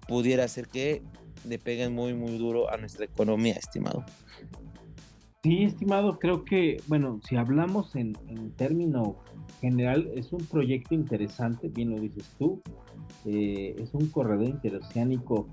pudiera 0.06 0.46
ser 0.48 0.68
que 0.68 1.02
le 1.48 1.58
peguen 1.58 1.94
muy, 1.94 2.14
muy 2.14 2.36
duro 2.38 2.70
a 2.70 2.76
nuestra 2.76 3.04
economía, 3.04 3.54
estimado. 3.54 4.04
Sí, 5.42 5.64
estimado, 5.64 6.18
creo 6.18 6.44
que, 6.44 6.80
bueno, 6.86 7.20
si 7.28 7.34
hablamos 7.36 7.96
en, 7.96 8.16
en 8.28 8.52
término 8.52 9.16
general, 9.60 10.08
es 10.14 10.32
un 10.32 10.44
proyecto 10.44 10.94
interesante, 10.94 11.68
bien 11.68 11.90
lo 11.90 11.98
dices 11.98 12.24
tú, 12.38 12.62
eh, 13.24 13.74
es 13.78 13.94
un 13.94 14.08
corredor 14.08 14.48
interoceánico. 14.48 15.48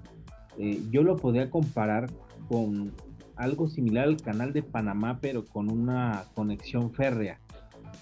Eh, 0.57 0.81
yo 0.91 1.03
lo 1.03 1.15
podría 1.15 1.49
comparar 1.49 2.09
con 2.47 2.93
algo 3.39 3.69
similar 3.69 4.07
al 4.07 4.17
canal 4.17 4.53
de 4.53 4.61
Panamá, 4.61 5.19
pero 5.21 5.45
con 5.45 5.71
una 5.71 6.25
conexión 6.35 6.91
férrea 6.93 7.39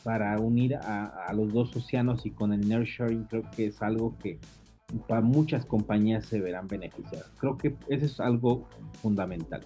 para 0.04 0.38
unir 0.40 0.76
a, 0.76 1.32
los 1.34 1.54
dos 1.54 1.76
océanos 1.76 2.26
y 2.26 2.32
con 2.32 2.54
el 2.54 2.68
nearshoring 2.68 3.26
creo 3.26 3.44
que 3.56 3.68
es 3.68 3.82
algo 3.82 4.18
que 4.18 4.40
para 5.08 5.22
muchas 5.22 5.66
compañías 5.66 6.26
se 6.26 6.40
verán 6.40 6.68
beneficiadas. 6.68 7.30
Creo 7.38 7.58
que 7.58 7.76
eso 7.90 8.06
es 8.06 8.20
algo 8.20 8.68
fundamental. 9.02 9.66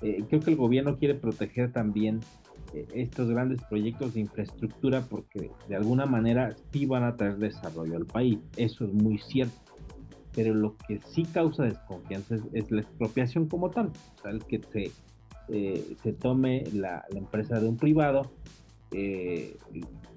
Eh, 0.00 0.24
creo 0.28 0.40
que 0.40 0.50
el 0.50 0.56
gobierno 0.56 0.96
quiere 0.96 1.14
proteger 1.14 1.72
también 1.72 2.20
eh, 2.72 2.86
estos 2.94 3.28
grandes 3.28 3.62
proyectos 3.62 4.14
de 4.14 4.20
infraestructura 4.20 5.02
porque 5.02 5.50
de 5.68 5.76
alguna 5.76 6.06
manera 6.06 6.54
sí 6.72 6.86
van 6.86 7.04
a 7.04 7.16
traer 7.16 7.36
desarrollo 7.36 7.96
al 7.96 8.06
país. 8.06 8.38
Eso 8.56 8.84
es 8.84 8.92
muy 8.92 9.18
cierto. 9.18 9.63
Pero 10.34 10.54
lo 10.54 10.76
que 10.76 11.00
sí 11.06 11.24
causa 11.24 11.64
desconfianza 11.64 12.36
es, 12.52 12.70
la 12.70 12.80
expropiación 12.80 13.48
como 13.48 13.70
tal. 13.70 13.92
El 14.24 14.44
que 14.44 14.60
se, 14.72 14.90
eh, 15.48 15.96
se 16.02 16.12
tome 16.12 16.64
la, 16.72 17.04
la, 17.10 17.18
empresa 17.18 17.60
de 17.60 17.68
un 17.68 17.76
privado 17.76 18.30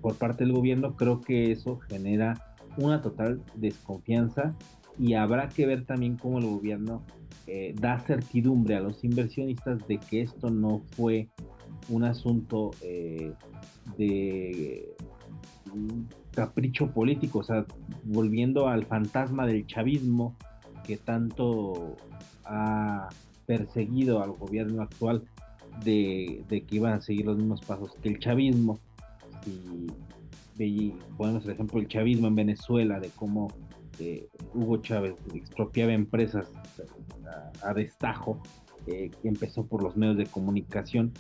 por 0.02 0.16
parte 0.16 0.44
del 0.44 0.54
gobierno, 0.54 0.96
creo 0.96 1.22
que 1.22 1.52
eso 1.52 1.80
genera 1.90 2.36
una 2.78 3.02
total 3.02 3.42
desconfianza 3.56 4.56
y 5.00 5.14
habrá 5.14 5.50
que 5.50 5.66
ver 5.66 5.86
también 5.86 6.16
cómo 6.18 6.40
el 6.40 6.46
gobierno 6.46 7.04
eh, 7.46 7.74
da 7.80 8.00
certidumbre 8.00 8.76
a 8.76 8.82
los 8.82 9.04
inversionistas 9.04 9.88
de 9.88 9.98
que 9.98 10.22
esto 10.22 10.50
no 10.50 10.82
fue 10.96 11.30
un 11.90 12.04
asunto 12.04 12.72
eh, 12.82 13.32
de 13.98 14.96
capricho 16.38 16.92
político, 16.92 17.40
o 17.40 17.44
sea, 17.44 17.66
volviendo 18.04 18.68
al 18.68 18.86
fantasma 18.86 19.48
del 19.48 19.66
chavismo 19.66 20.36
que 20.86 20.96
tanto 20.96 21.98
ha 22.46 23.10
perseguido 23.48 24.22
al 24.22 24.34
gobierno 24.34 24.84
actual 24.84 25.24
de, 25.84 26.46
que 26.48 26.76
iban 26.76 26.94
a 26.94 27.02
seguir 27.02 27.26
los 27.26 27.38
mismos 27.38 27.62
pasos 27.62 27.92
que 28.04 28.10
el 28.10 28.20
chavismo. 28.20 28.80
Y 30.60 30.92
ponemos 31.18 31.44
el 31.46 31.52
ejemplo 31.54 31.80
el 31.80 31.88
chavismo 31.88 32.28
en 32.28 32.36
Venezuela, 32.36 33.00
de 33.00 33.10
cómo 33.10 33.48
eh, 33.98 34.28
Hugo 34.54 34.78
Chávez 34.78 35.16
expropiaba 35.34 35.94
empresas 35.94 36.52
a, 37.64 37.74
destajo, 37.74 38.44
eh, 38.86 39.10
que 39.24 39.28
empezó 39.28 39.66
por 39.66 39.82
los 39.82 39.98
medios 39.98 40.18
de 40.18 40.28
comunicación. 40.28 41.14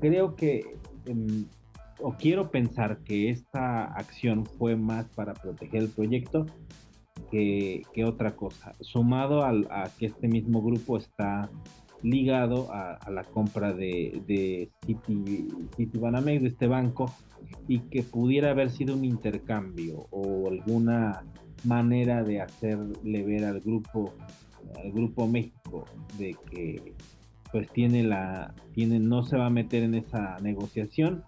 Creo 0.00 0.36
que, 0.36 0.76
em, 1.06 1.46
o 2.02 2.12
quiero 2.12 2.50
pensar 2.50 2.98
que 3.04 3.30
esta 3.30 3.84
acción 3.84 4.46
fue 4.46 4.76
más 4.76 5.06
para 5.10 5.34
proteger 5.34 5.82
el 5.82 5.88
proyecto 5.88 6.46
que, 7.30 7.84
otra 8.04 8.34
cosa, 8.34 8.72
sumado 8.80 9.44
al, 9.44 9.68
a 9.70 9.88
que 9.98 10.06
este 10.06 10.26
mismo 10.26 10.62
grupo 10.62 10.96
está 10.96 11.50
ligado 12.02 12.72
a, 12.72 12.98
la 13.10 13.24
compra 13.24 13.72
de, 13.72 14.22
de 14.26 14.70
City, 14.86 15.48
de 15.76 16.46
este 16.46 16.66
banco, 16.66 17.12
y 17.68 17.80
que 17.80 18.02
pudiera 18.02 18.50
haber 18.50 18.70
sido 18.70 18.94
un 18.96 19.04
intercambio 19.04 20.06
o 20.10 20.48
alguna 20.48 21.24
manera 21.64 22.22
de 22.22 22.40
hacerle 22.40 23.22
ver 23.22 23.44
al 23.44 23.60
grupo 23.60 24.14
al 24.82 24.92
grupo 24.92 25.26
México 25.26 25.84
de 26.18 26.36
que 26.50 26.94
pues 27.50 27.68
tiene 27.70 28.02
la 28.02 28.54
tiene 28.72 28.98
no 28.98 29.22
se 29.24 29.36
va 29.36 29.46
a 29.46 29.50
meter 29.50 29.82
en 29.82 29.94
esa 29.94 30.36
negociación 30.40 31.24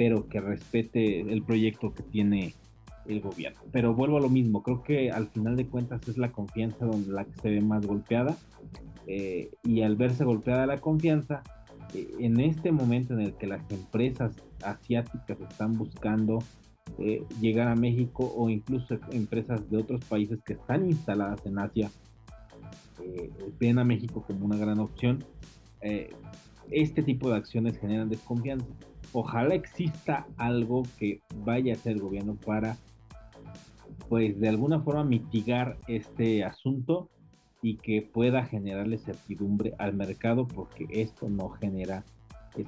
pero 0.00 0.30
que 0.30 0.40
respete 0.40 1.20
el 1.20 1.42
proyecto 1.42 1.92
que 1.92 2.02
tiene 2.02 2.54
el 3.04 3.20
gobierno 3.20 3.60
pero 3.70 3.94
vuelvo 3.94 4.16
a 4.16 4.20
lo 4.20 4.30
mismo 4.30 4.62
creo 4.62 4.82
que 4.82 5.10
al 5.10 5.28
final 5.28 5.56
de 5.56 5.66
cuentas 5.66 6.08
es 6.08 6.16
la 6.16 6.32
confianza 6.32 6.86
donde 6.86 7.12
la 7.12 7.26
que 7.26 7.38
se 7.38 7.50
ve 7.50 7.60
más 7.60 7.86
golpeada 7.86 8.34
eh, 9.06 9.50
y 9.62 9.82
al 9.82 9.96
verse 9.96 10.24
golpeada 10.24 10.64
la 10.64 10.78
confianza 10.78 11.42
eh, 11.92 12.08
en 12.18 12.40
este 12.40 12.72
momento 12.72 13.12
en 13.12 13.20
el 13.20 13.34
que 13.34 13.46
las 13.46 13.60
empresas 13.70 14.32
asiáticas 14.64 15.38
están 15.38 15.76
buscando 15.76 16.38
eh, 16.98 17.22
llegar 17.38 17.68
a 17.68 17.76
México 17.76 18.32
o 18.34 18.48
incluso 18.48 18.98
empresas 19.12 19.68
de 19.70 19.76
otros 19.76 20.02
países 20.06 20.38
que 20.42 20.54
están 20.54 20.86
instaladas 20.86 21.44
en 21.44 21.58
Asia 21.58 21.90
ven 23.58 23.78
a 23.78 23.84
México 23.84 24.24
como 24.26 24.46
una 24.46 24.56
gran 24.56 24.78
opción. 24.78 25.24
Este 26.70 27.02
tipo 27.02 27.30
de 27.30 27.36
acciones 27.36 27.78
generan 27.78 28.08
desconfianza. 28.08 28.66
Ojalá 29.12 29.54
exista 29.54 30.26
algo 30.36 30.82
que 30.98 31.20
vaya 31.44 31.72
a 31.72 31.76
hacer 31.76 31.92
el 31.92 32.00
gobierno 32.00 32.36
para, 32.36 32.76
pues 34.08 34.38
de 34.40 34.48
alguna 34.48 34.80
forma 34.80 35.04
mitigar 35.04 35.78
este 35.88 36.44
asunto 36.44 37.08
y 37.62 37.76
que 37.76 38.02
pueda 38.02 38.44
generarle 38.44 38.98
certidumbre 38.98 39.74
al 39.78 39.94
mercado 39.94 40.46
porque 40.46 40.86
esto 40.90 41.28
no 41.28 41.50
genera 41.50 42.04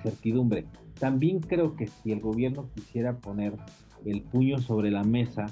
certidumbre. 0.02 0.66
También 0.98 1.40
creo 1.40 1.74
que 1.76 1.86
si 1.86 2.12
el 2.12 2.20
gobierno 2.20 2.68
quisiera 2.74 3.18
poner 3.18 3.56
el 4.04 4.22
puño 4.22 4.58
sobre 4.58 4.90
la 4.90 5.04
mesa 5.04 5.46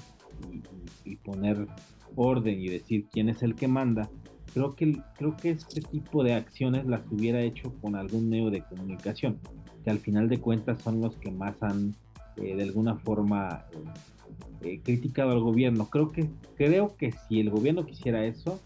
y, 1.05 1.15
poner 1.17 1.67
orden 2.15 2.59
y 2.59 2.69
decir 2.69 3.05
quién 3.11 3.29
es 3.29 3.43
el 3.43 3.55
que 3.55 3.67
manda, 3.67 4.09
creo 4.53 4.75
que, 4.75 4.97
creo 5.17 5.35
que 5.35 5.51
este 5.51 5.81
tipo 5.81 6.23
de 6.23 6.33
acciones 6.33 6.85
las 6.85 7.01
hubiera 7.11 7.41
hecho 7.41 7.73
con 7.81 7.95
algún 7.95 8.29
medio 8.29 8.49
de 8.49 8.63
comunicación, 8.63 9.39
que 9.83 9.89
al 9.89 9.99
final 9.99 10.29
de 10.29 10.39
cuentas 10.39 10.81
son 10.81 11.01
los 11.01 11.15
que 11.17 11.31
más 11.31 11.61
han 11.61 11.95
eh, 12.37 12.55
de 12.55 12.63
alguna 12.63 12.95
forma 12.95 13.65
eh, 13.71 14.73
eh, 14.73 14.79
criticado 14.83 15.31
al 15.31 15.41
gobierno. 15.41 15.89
Creo 15.89 16.11
que, 16.11 16.29
creo 16.55 16.95
que 16.95 17.11
si 17.27 17.39
el 17.39 17.49
gobierno 17.49 17.85
quisiera 17.85 18.25
eso, 18.25 18.59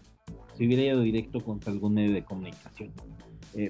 se 0.56 0.66
hubiera 0.66 0.82
ido 0.82 1.00
directo 1.00 1.40
contra 1.40 1.72
algún 1.72 1.94
medio 1.94 2.12
de 2.12 2.24
comunicación. 2.24 2.90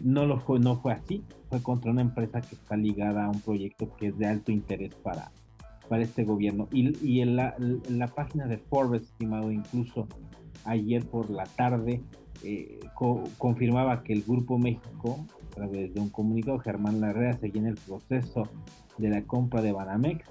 no 0.03 0.27
lo 0.27 0.41
fue, 0.41 0.59
no 0.59 0.77
fue 0.77 0.93
así, 0.93 1.23
fue 1.49 1.63
contra 1.63 1.91
una 1.91 2.03
empresa 2.03 2.41
que 2.41 2.55
está 2.55 2.77
ligada 2.77 3.25
a 3.25 3.31
un 3.31 3.41
proyecto 3.41 3.95
que 3.97 4.09
es 4.09 4.19
de 4.19 4.27
alto 4.27 4.53
interés 4.53 4.95
para, 4.95 5.31
para 5.89 6.03
este 6.03 6.25
gobierno. 6.25 6.69
Y, 6.73 6.97
y 7.05 7.21
en, 7.21 7.37
la, 7.37 7.55
en, 7.59 7.99
la, 7.99 8.09
página 8.09 8.47
de 8.47 8.59
Forbes, 8.59 9.03
estimado, 9.03 9.51
incluso 9.51 10.07
ayer 10.65 11.05
por 11.05 11.31
la 11.31 11.45
tarde, 11.45 12.03
eh, 12.43 12.79
co 12.95 13.25
confirmaba 13.39 14.03
que 14.03 14.13
el 14.13 14.23
Grupo 14.23 14.59
México, 14.59 15.27
través 15.57 15.93
de 15.95 16.01
un 16.01 16.11
comunicado, 16.11 16.59
Germán 16.59 17.01
Larrea 17.01 17.33
seguía 17.39 17.63
en 17.63 17.69
el 17.69 17.77
proceso 17.77 18.49
de 18.99 19.09
la 19.09 19.23
compra 19.23 19.63
de 19.63 19.73
Banamex, 19.73 20.25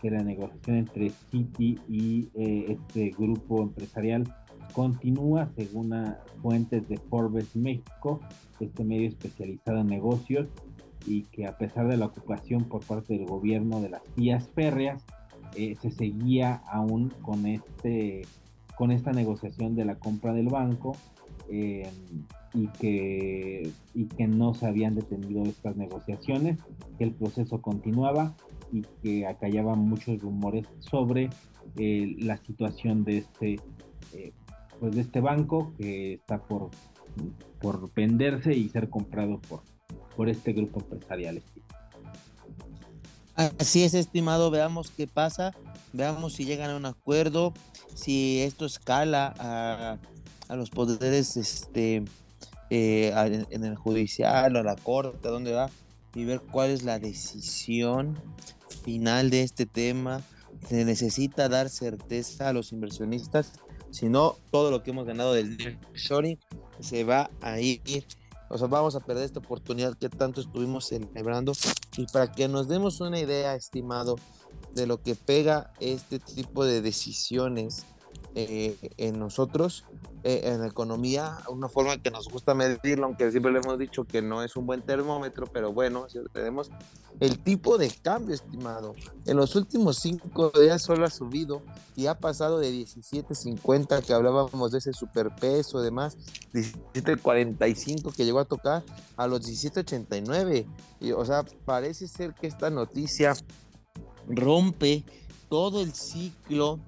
que 0.00 0.10
la 0.10 0.22
negociación 0.22 0.76
entre 0.76 1.10
Citi 1.30 1.78
y 1.88 2.28
eh, 2.34 2.66
este 2.68 3.10
grupo 3.16 3.62
empresarial 3.62 4.24
continúa 4.72 5.48
según 5.56 5.94
fuentes 6.42 6.88
de 6.88 6.96
Forbes 6.96 7.54
México, 7.54 8.20
este 8.58 8.84
medio 8.84 9.08
especializado 9.08 9.78
en 9.78 9.86
negocios, 9.86 10.48
y 11.06 11.22
que 11.24 11.46
a 11.46 11.56
pesar 11.56 11.88
de 11.88 11.96
la 11.96 12.06
ocupación 12.06 12.64
por 12.64 12.84
parte 12.84 13.14
del 13.14 13.26
gobierno 13.26 13.80
de 13.80 13.90
las 13.90 14.02
vías 14.16 14.48
férreas, 14.50 15.04
eh, 15.56 15.76
se 15.80 15.90
seguía 15.90 16.62
aún 16.66 17.10
con, 17.22 17.46
este, 17.46 18.22
con 18.76 18.90
esta 18.90 19.12
negociación 19.12 19.74
de 19.76 19.84
la 19.84 19.96
compra 19.96 20.32
del 20.32 20.48
banco 20.48 20.96
eh, 21.50 21.88
y, 22.54 22.66
que, 22.68 23.70
y 23.94 24.04
que 24.06 24.26
no 24.26 24.54
se 24.54 24.66
habían 24.66 24.94
detenido 24.94 25.42
estas 25.44 25.76
negociaciones, 25.76 26.58
que 26.98 27.04
el 27.04 27.12
proceso 27.12 27.60
continuaba 27.60 28.34
y 28.72 28.82
que 29.02 29.26
acallaban 29.26 29.80
muchos 29.80 30.20
rumores 30.20 30.66
sobre 30.78 31.30
eh, 31.76 32.16
la 32.18 32.36
situación 32.38 33.04
de 33.04 33.18
este, 33.18 33.60
pues 34.80 34.94
de 34.94 35.02
este 35.02 35.20
banco 35.20 35.72
que 35.78 36.14
está 36.14 36.42
por, 36.42 36.70
por 37.60 37.92
venderse 37.94 38.54
y 38.54 38.68
ser 38.68 38.88
comprado 38.88 39.40
por, 39.40 39.62
por 40.16 40.28
este 40.28 40.52
grupo 40.52 40.80
empresarial. 40.80 41.42
Así 43.34 43.82
es, 43.82 43.94
estimado. 43.94 44.50
Veamos 44.50 44.90
qué 44.90 45.06
pasa. 45.06 45.54
Veamos 45.92 46.34
si 46.34 46.44
llegan 46.44 46.70
a 46.70 46.76
un 46.76 46.86
acuerdo, 46.86 47.52
si 47.94 48.40
esto 48.40 48.64
escala 48.64 49.34
a, 49.38 49.98
los 50.56 50.70
poderes 50.70 51.36
este, 51.36 52.04
eh, 52.70 53.44
en 53.50 53.64
el 53.64 53.76
judicial 53.76 54.56
o 54.56 54.60
a 54.60 54.62
la 54.62 54.76
corte, 54.76 55.28
a 55.28 55.30
dónde 55.30 55.52
va, 55.52 55.70
y 56.14 56.24
ver 56.24 56.40
cuál 56.40 56.70
es 56.70 56.82
la 56.82 56.98
decisión 56.98 58.18
final 58.84 59.30
de 59.30 59.42
este 59.42 59.66
tema. 59.66 60.22
Se 60.68 60.84
necesita 60.84 61.48
dar 61.48 61.68
certeza 61.68 62.48
a 62.48 62.52
los 62.52 62.72
inversionistas, 62.72 63.52
si 63.90 64.08
no, 64.08 64.36
todo 64.50 64.70
lo 64.70 64.82
que 64.82 64.90
hemos 64.90 65.06
ganado 65.06 65.34
del 65.34 65.78
shoring 65.94 66.38
se 66.80 67.04
va 67.04 67.30
a 67.40 67.60
ir 67.60 67.82
o 68.52 68.58
sea, 68.58 68.68
vamos 68.68 68.94
a 68.94 69.00
perder 69.00 69.24
esta 69.24 69.38
oportunidad 69.38 69.96
que 69.96 70.10
tanto 70.10 70.42
estuvimos 70.42 70.84
celebrando. 70.84 71.52
Y 71.96 72.04
para 72.12 72.30
que 72.30 72.48
nos 72.48 72.68
demos 72.68 73.00
una 73.00 73.18
idea, 73.18 73.54
estimado, 73.54 74.16
de 74.74 74.86
lo 74.86 75.02
que 75.02 75.14
pega 75.14 75.72
este 75.80 76.18
tipo 76.18 76.66
de 76.66 76.82
decisiones 76.82 77.86
eh, 78.34 78.76
en 78.96 79.18
nosotros, 79.18 79.84
eh, 80.24 80.42
en 80.44 80.60
la 80.60 80.66
economía, 80.66 81.38
una 81.48 81.68
forma 81.68 82.00
que 82.00 82.10
nos 82.10 82.28
gusta 82.28 82.54
medirlo, 82.54 83.06
aunque 83.06 83.30
siempre 83.30 83.52
le 83.52 83.58
hemos 83.58 83.78
dicho 83.78 84.04
que 84.04 84.22
no 84.22 84.42
es 84.42 84.56
un 84.56 84.66
buen 84.66 84.82
termómetro, 84.82 85.46
pero 85.46 85.72
bueno, 85.72 86.08
si 86.08 86.18
tenemos 86.32 86.70
el 87.20 87.38
tipo 87.40 87.76
de 87.76 87.90
cambio, 87.90 88.34
estimado. 88.34 88.94
En 89.26 89.36
los 89.36 89.54
últimos 89.54 89.98
cinco 89.98 90.50
días 90.58 90.82
solo 90.82 91.04
ha 91.04 91.10
subido 91.10 91.62
y 91.94 92.06
ha 92.06 92.18
pasado 92.18 92.58
de 92.58 92.70
17.50 92.72 94.02
que 94.02 94.14
hablábamos 94.14 94.72
de 94.72 94.78
ese 94.78 94.92
superpeso 94.92 95.80
y 95.80 95.84
demás, 95.84 96.16
17.45 96.54 98.14
que 98.14 98.24
llegó 98.24 98.40
a 98.40 98.44
tocar 98.44 98.82
a 99.16 99.26
los 99.26 99.42
17.89. 99.42 100.66
Y, 101.00 101.12
o 101.12 101.24
sea, 101.24 101.44
parece 101.64 102.08
ser 102.08 102.32
que 102.34 102.46
esta 102.46 102.70
noticia 102.70 103.34
rompe 104.26 105.04
todo 105.48 105.82
el 105.82 105.92
ciclo 105.92 106.80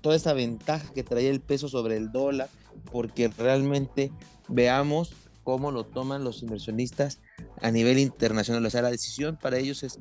toda 0.00 0.16
esa 0.16 0.32
ventaja 0.32 0.92
que 0.92 1.02
traía 1.02 1.30
el 1.30 1.40
peso 1.40 1.68
sobre 1.68 1.96
el 1.96 2.12
dólar, 2.12 2.48
porque 2.90 3.28
realmente 3.28 4.12
veamos 4.48 5.12
cómo 5.44 5.70
lo 5.70 5.84
toman 5.84 6.24
los 6.24 6.42
inversionistas 6.42 7.20
a 7.60 7.70
nivel 7.70 7.98
internacional. 7.98 8.64
O 8.64 8.70
sea, 8.70 8.82
la 8.82 8.90
decisión 8.90 9.38
para 9.40 9.58
ellos 9.58 9.82
es 9.82 9.98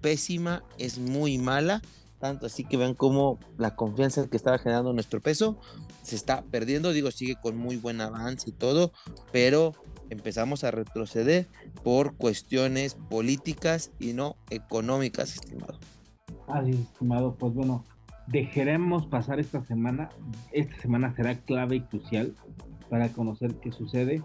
pésima, 0.00 0.64
es 0.78 0.98
muy 0.98 1.38
mala, 1.38 1.80
tanto 2.18 2.46
así 2.46 2.64
que 2.64 2.76
vean 2.76 2.94
cómo 2.94 3.38
la 3.58 3.74
confianza 3.74 4.28
que 4.28 4.36
estaba 4.36 4.58
generando 4.58 4.92
nuestro 4.92 5.20
peso 5.20 5.58
se 6.02 6.16
está 6.16 6.42
perdiendo. 6.42 6.92
Digo, 6.92 7.10
sigue 7.10 7.36
con 7.40 7.56
muy 7.56 7.76
buen 7.76 8.00
avance 8.00 8.50
y 8.50 8.52
todo, 8.52 8.92
pero 9.32 9.74
empezamos 10.10 10.62
a 10.62 10.70
retroceder 10.70 11.48
por 11.82 12.16
cuestiones 12.16 12.94
políticas 12.94 13.90
y 13.98 14.12
no 14.12 14.36
económicas, 14.50 15.34
estimado. 15.34 15.78
Así, 16.46 16.72
estimado, 16.72 17.34
pues 17.34 17.54
bueno, 17.54 17.84
dejaremos 18.32 19.06
pasar 19.06 19.38
esta 19.38 19.62
semana. 19.62 20.08
Esta 20.52 20.74
semana 20.78 21.14
será 21.14 21.36
clave 21.36 21.76
y 21.76 21.80
crucial 21.82 22.34
para 22.88 23.10
conocer 23.10 23.54
qué 23.62 23.70
sucede 23.70 24.22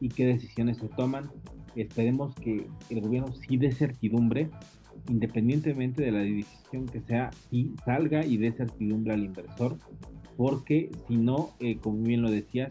y 0.00 0.08
qué 0.08 0.26
decisiones 0.26 0.78
se 0.78 0.88
toman. 0.88 1.30
Esperemos 1.74 2.34
que 2.36 2.66
el 2.88 3.00
gobierno 3.00 3.32
sí 3.32 3.56
dé 3.56 3.72
certidumbre, 3.72 4.48
independientemente 5.08 6.02
de 6.02 6.12
la 6.12 6.20
decisión 6.20 6.86
que 6.86 7.00
sea, 7.02 7.30
y 7.50 7.72
salga 7.84 8.24
y 8.24 8.36
dé 8.36 8.52
certidumbre 8.52 9.14
al 9.14 9.24
inversor, 9.24 9.76
porque 10.36 10.90
si 11.06 11.16
no, 11.16 11.50
eh, 11.60 11.78
como 11.78 12.02
bien 12.02 12.22
lo 12.22 12.30
decías, 12.30 12.70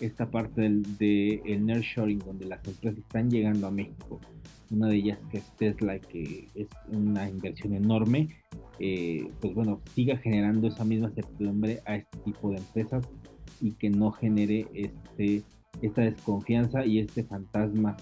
esta 0.00 0.30
parte 0.30 0.62
del, 0.62 0.82
de 0.98 1.40
el 1.44 1.64
nearshoring, 1.64 2.18
donde 2.18 2.46
las 2.46 2.66
empresas 2.66 2.98
están 2.98 3.30
llegando 3.30 3.68
a 3.68 3.70
México, 3.70 4.20
una 4.70 4.88
de 4.88 4.96
ellas 4.96 5.18
que 5.30 5.38
es 5.38 5.56
Tesla, 5.56 5.98
que 5.98 6.48
es 6.54 6.66
una 6.88 7.28
inversión 7.28 7.74
enorme, 7.74 8.28
eh, 8.78 9.28
pues 9.40 9.54
bueno, 9.54 9.80
siga 9.94 10.16
generando 10.16 10.68
esa 10.68 10.84
misma 10.84 11.10
certidumbre 11.10 11.80
a 11.86 11.96
este 11.96 12.18
tipo 12.18 12.50
de 12.50 12.58
empresas 12.58 13.06
y 13.60 13.72
que 13.72 13.90
no 13.90 14.10
genere 14.12 14.66
este, 14.74 15.42
esta 15.80 16.02
desconfianza 16.02 16.84
y 16.84 16.98
este 16.98 17.24
fantasma 17.24 17.96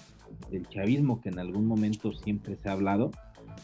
del 0.50 0.66
chavismo 0.68 1.20
que 1.20 1.28
en 1.28 1.38
algún 1.38 1.66
momento 1.66 2.12
siempre 2.12 2.56
se 2.56 2.68
ha 2.68 2.72
hablado 2.72 3.11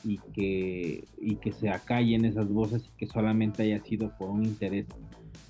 y 0.05 0.19
que, 0.33 1.05
y 1.19 1.37
que 1.37 1.53
se 1.53 1.71
acallen 1.71 2.25
esas 2.25 2.49
voces 2.49 2.85
y 2.87 2.97
que 2.99 3.07
solamente 3.07 3.63
haya 3.63 3.83
sido 3.83 4.13
por 4.19 4.31
un 4.31 4.45
interés 4.45 4.87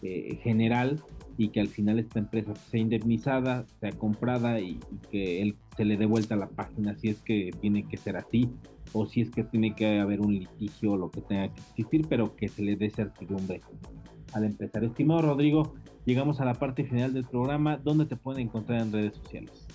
eh, 0.03 0.39
general 0.43 1.03
y 1.39 1.51
que 1.51 1.61
al 1.61 1.69
final 1.69 2.01
esta 2.01 2.19
empresa 2.19 2.53
sea 2.57 2.81
indemnizada, 2.81 3.65
sea 3.81 3.93
comprada 3.93 4.61
y, 4.61 4.81
que 5.11 5.41
él 5.41 5.57
se 5.77 5.85
le 5.85 5.97
dé 5.97 6.05
vuelta 6.05 6.35
la 6.35 6.49
página 6.49 6.99
si 6.99 7.09
es 7.09 7.21
que 7.21 7.53
tiene 7.61 7.87
que 7.87 7.97
ser 7.97 8.17
así 8.17 8.51
o 8.93 9.07
si 9.07 9.21
es 9.21 9.31
que 9.31 9.45
tiene 9.45 9.75
que 9.75 10.01
haber 10.01 10.21
un 10.21 10.35
litigio 10.35 10.93
o 10.93 10.97
lo 10.97 11.11
que 11.11 11.21
tenga 11.21 11.49
que 11.55 11.61
existir, 11.61 12.07
pero 12.09 12.35
que 12.35 12.49
se 12.49 12.63
le 12.63 12.75
dé 12.75 12.91
certidumbre 12.91 13.61
al 14.33 14.45
empezar. 14.45 14.83
Estimado 14.83 15.23
Rodrigo, 15.23 15.75
llegamos 16.05 16.41
a 16.41 16.45
la 16.45 16.55
parte 16.55 16.85
final 16.85 17.15
del 17.15 17.25
programa. 17.25 17.77
¿Dónde 17.77 18.07
te 18.07 18.17
pueden 18.17 18.43
encontrar 18.43 18.81
en 18.81 18.93
redes 18.93 19.15
sociales? 19.15 19.67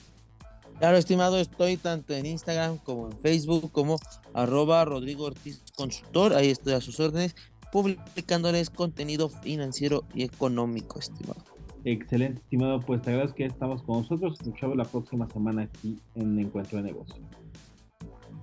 Claro, 0.80 0.97
estimado, 0.97 1.38
estoy 1.38 1.78
tanto 1.78 2.13
en 2.13 2.26
Instagram 2.26 2.78
como 2.80 3.10
en 3.10 3.17
Facebook 3.19 3.71
como 3.71 3.99
arroba 4.34 4.84
Rodrigo 4.84 5.26
Ortiz 5.26 5.63
Consultor. 5.78 6.34
Ahí 6.34 6.49
estoy 6.49 6.73
a 6.73 6.82
sus 6.82 6.99
órdenes, 6.99 7.36
publicándoles 7.71 8.69
contenido 8.69 9.30
financiero 9.30 10.04
y 10.13 10.23
económico, 10.23 10.99
estimado. 10.99 11.53
Excelente, 11.86 12.41
estimado. 12.41 12.80
Pues 12.80 13.02
te 13.02 13.12
agradezco 13.12 13.36
que 13.36 13.46
estamos 13.46 13.84
con 13.84 13.98
nosotros. 13.98 14.39
Nos 14.46 14.62
vemos 14.62 14.78
la 14.78 14.86
próxima 14.86 15.28
semana 15.30 15.63
aquí 15.63 16.00
en 16.15 16.39
Encuentro 16.39 16.78
de 16.78 16.84
Negocios. 16.86 17.19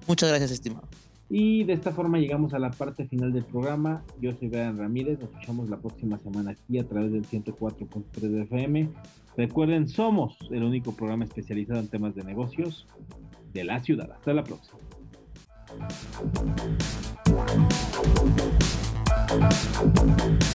Muchas 0.06 0.28
gracias, 0.28 0.50
estimado. 0.50 0.88
Y 1.28 1.62
de 1.62 1.74
esta 1.74 1.92
forma 1.92 2.18
llegamos 2.18 2.54
a 2.54 2.58
la 2.58 2.70
parte 2.72 3.06
final 3.06 3.32
del 3.32 3.44
programa. 3.44 4.02
Yo 4.20 4.34
soy 4.34 4.48
Brian 4.48 4.76
Ramírez. 4.76 5.20
Nos 5.20 5.30
escuchamos 5.30 5.70
la 5.70 5.78
próxima 5.78 6.18
semana 6.18 6.50
aquí 6.50 6.78
a 6.78 6.86
través 6.86 7.12
del 7.12 7.24
104.3 7.24 8.20
de 8.20 8.42
FM. 8.42 8.90
Recuerden, 9.36 9.88
somos 9.88 10.36
el 10.50 10.64
único 10.64 10.92
programa 10.92 11.24
especializado 11.24 11.78
en 11.78 11.88
temas 11.88 12.16
de 12.16 12.24
negocios 12.24 12.86
de 13.52 13.64
la 13.64 13.80
ciudad. 13.80 14.10
Hasta 14.10 14.34
la 14.34 14.42
próxima. 14.42 14.80